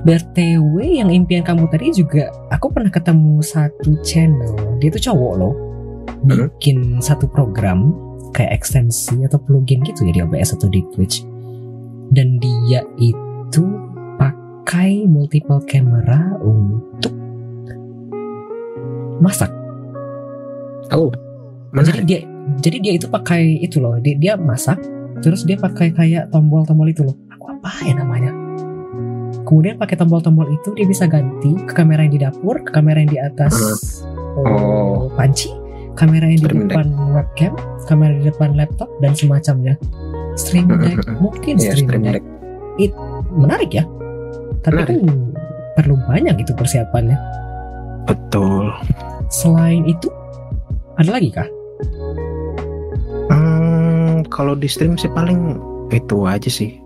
[0.03, 4.79] BTW yang impian kamu tadi juga aku pernah ketemu satu channel.
[4.79, 5.55] Dia tuh cowok loh.
[6.21, 7.97] Bikin satu program
[8.37, 11.25] kayak ekstensi atau plugin gitu ya di OBS atau di Twitch.
[12.11, 13.65] Dan dia itu
[14.19, 17.15] pakai multiple camera untuk
[19.21, 19.51] masak.
[20.91, 21.13] Oh
[21.71, 22.21] jadi dia
[22.59, 23.97] jadi dia itu pakai itu loh.
[24.03, 24.81] Dia, dia masak
[25.21, 27.17] terus dia pakai kayak tombol-tombol itu loh.
[27.37, 28.50] Aku apa ya namanya
[29.51, 33.11] kemudian pakai tombol-tombol itu dia bisa ganti ke kamera yang di dapur ke kamera yang
[33.11, 33.55] di atas
[34.31, 35.11] Oh.
[35.13, 35.51] panci
[35.93, 36.71] kamera yang di Stream deck.
[36.71, 37.53] depan webcam
[37.85, 39.75] kamera di depan laptop dan semacamnya
[40.33, 42.23] stream deck mungkin Iya, stream, stream deck.
[42.79, 42.95] deck.
[43.29, 43.85] menarik ya
[44.61, 44.87] tapi Menarik.
[44.87, 44.99] kan
[45.75, 47.19] perlu banyak itu persiapannya
[48.07, 48.71] betul
[49.27, 50.07] selain itu
[50.95, 51.49] ada lagi kah
[53.29, 56.79] Hmm, kalau di stream sih paling itu aja sih.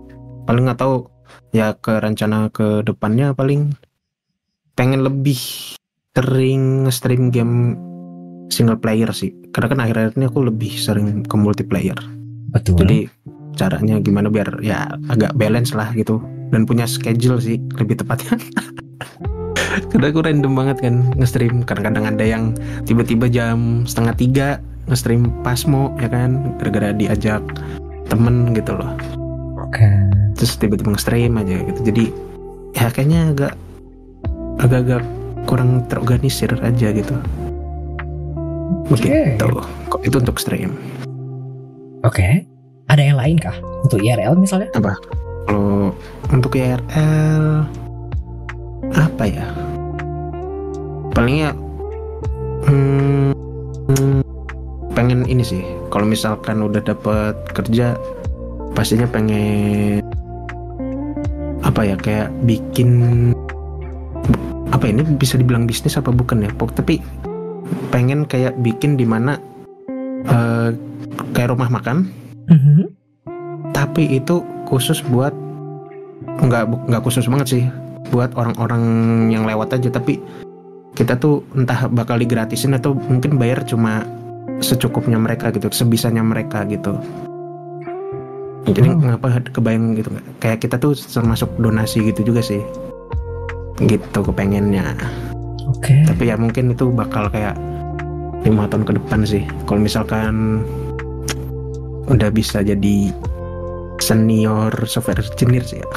[0.45, 1.09] Paling nggak tahu
[1.55, 3.71] ya ke rencana ke depannya paling
[4.75, 5.39] pengen lebih
[6.11, 7.79] sering stream game
[8.51, 9.31] single player sih.
[9.55, 11.95] Karena kan akhir-akhir ini aku lebih sering ke multiplayer.
[12.51, 13.07] betul Jadi
[13.55, 16.19] caranya gimana biar ya agak balance lah gitu
[16.51, 18.35] dan punya schedule sih lebih tepatnya.
[19.91, 22.55] Karena aku random banget kan nge-stream Kadang-kadang ada yang
[22.87, 24.47] tiba-tiba jam setengah tiga
[24.87, 27.43] nge-stream pasmo ya kan Gara-gara diajak
[28.07, 28.91] temen gitu loh
[29.59, 29.89] oke
[30.35, 32.03] Terus tiba-tiba nge-stream aja gitu Jadi
[32.75, 33.53] ya kayaknya agak
[34.59, 35.03] Agak-agak
[35.47, 37.15] kurang terorganisir aja gitu
[38.91, 39.47] Begitu
[39.89, 40.75] Kok itu untuk stream
[42.05, 42.45] Oke.
[42.85, 43.57] Ada yang lain kah?
[43.81, 44.69] Untuk IRL misalnya?
[45.49, 45.89] Kalau
[46.29, 47.65] untuk IRL
[48.93, 49.49] apa ya?
[51.17, 51.57] Palingnya
[52.69, 53.33] hmm,
[53.89, 54.21] hmm,
[54.93, 55.65] pengen ini sih.
[55.89, 57.97] Kalau misalkan udah dapet kerja,
[58.77, 60.05] pastinya pengen
[61.65, 61.97] apa ya?
[61.97, 62.89] Kayak bikin
[64.69, 66.51] apa ini bisa dibilang bisnis apa bukan ya?
[66.53, 67.01] Pok tapi
[67.89, 69.41] pengen kayak bikin di mana
[70.25, 70.69] eh,
[71.33, 72.07] kayak rumah makan
[72.45, 72.93] Mhm.
[73.73, 75.33] tapi itu khusus buat
[76.45, 77.63] nggak nggak khusus banget sih
[78.13, 78.83] buat orang-orang
[79.33, 80.21] yang lewat aja tapi
[80.93, 84.05] kita tuh entah bakal digratisin atau mungkin bayar cuma
[84.61, 87.01] secukupnya mereka gitu sebisanya mereka gitu
[88.65, 88.97] jadi Oh.
[88.97, 90.09] ngapa kebayang gitu
[90.39, 92.61] kayak kita tuh termasuk donasi gitu juga sih
[93.77, 94.95] gitu kepengennya
[95.67, 96.05] Oke.
[96.07, 97.53] tapi ya mungkin itu bakal kayak
[98.41, 100.61] lima tahun ke depan sih kalau misalkan
[102.05, 103.09] udah bisa jadi
[103.97, 105.87] senior software engineer sih ya.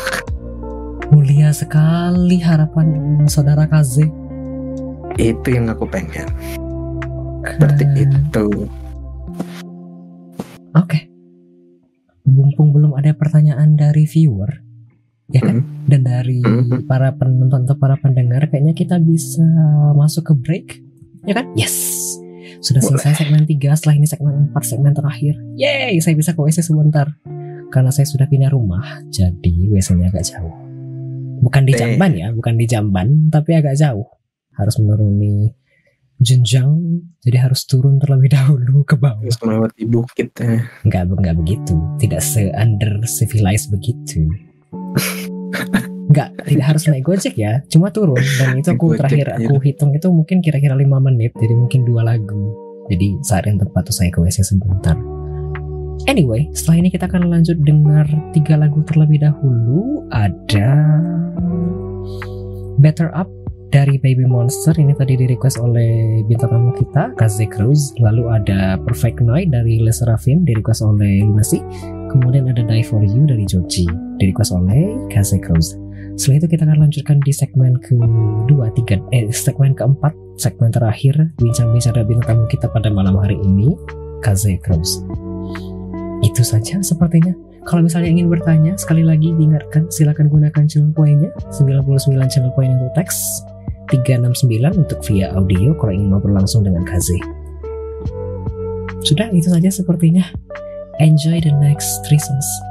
[1.08, 2.88] Mulia sekali harapan
[3.24, 4.08] saudara Kaze.
[5.18, 6.28] itu yang aku pengen
[7.42, 8.46] seperti Eh, itu
[14.08, 14.64] viewer,
[15.28, 15.84] ya kan?
[15.84, 16.88] Dan dari Mhm.
[16.88, 19.44] para penonton atau para pendengar kayaknya kita bisa
[19.92, 20.66] masuk ke break.
[21.28, 21.52] Ya kan?
[21.52, 21.76] Yes.
[22.64, 22.98] Sudah Boleh.
[22.98, 25.36] selesai segmen 3, setelah ini segmen 4, segmen terakhir.
[25.54, 27.06] Yeay, saya bisa ke WC sebentar.
[27.68, 30.56] Karena saya sudah pindah rumah, jadi WC-nya agak jauh.
[31.44, 31.76] Bukan di.
[31.76, 34.08] Jamban ya, bukan di Jamban, tapi agak jauh.
[34.56, 35.52] Harus menuruni
[36.18, 39.22] jenjang, jadi harus turun terlebih dahulu ke bawah.
[39.22, 40.66] Terus melewati bukit ya.
[40.82, 41.74] Enggak, enggak begitu.
[42.02, 44.26] Tidak se-under civilized begitu.
[46.08, 47.62] Enggak, tidak harus naik gojek ya.
[47.68, 48.18] Cuma turun.
[48.18, 49.36] Dan itu aku Gojek, terakhir iya.
[49.44, 51.36] aku hitung itu mungkin kira-kira 5 menit.
[51.36, 52.56] Jadi mungkin dua lagu.
[52.88, 54.96] Jadi saat yang tepat tuh saya ke WC sebentar.
[56.08, 60.08] Anyway, setelah ini kita akan lanjut dengar tiga lagu terlebih dahulu.
[60.08, 60.72] Ada
[62.80, 63.28] Better Up
[63.68, 67.92] dari Baby Monster ini tadi di request oleh bintang tamu kita Kaze Cruz.
[68.00, 71.60] Lalu ada Perfect Night dari Les Serafim di request oleh Lunacy
[72.08, 73.84] kemudian ada Die For You dari Joji
[74.16, 75.76] di request oleh Kaze Cruz.
[76.18, 81.94] Setelah itu kita akan lanjutkan di segmen kedua tiga eh segmen keempat segmen terakhir bincang-bincang
[81.94, 83.76] dari bintang tamu kita pada malam hari ini
[84.24, 85.04] Kaze Cruz.
[86.24, 87.36] Itu saja sepertinya.
[87.68, 92.96] Kalau misalnya ingin bertanya, sekali lagi diingatkan silakan gunakan channel poinnya 99 channel point untuk
[92.96, 93.44] teks
[93.88, 97.16] 369 untuk via audio kalau ingin ngobrol langsung dengan Kaze.
[99.02, 100.28] Sudah itu saja sepertinya.
[101.00, 102.67] Enjoy the next three songs.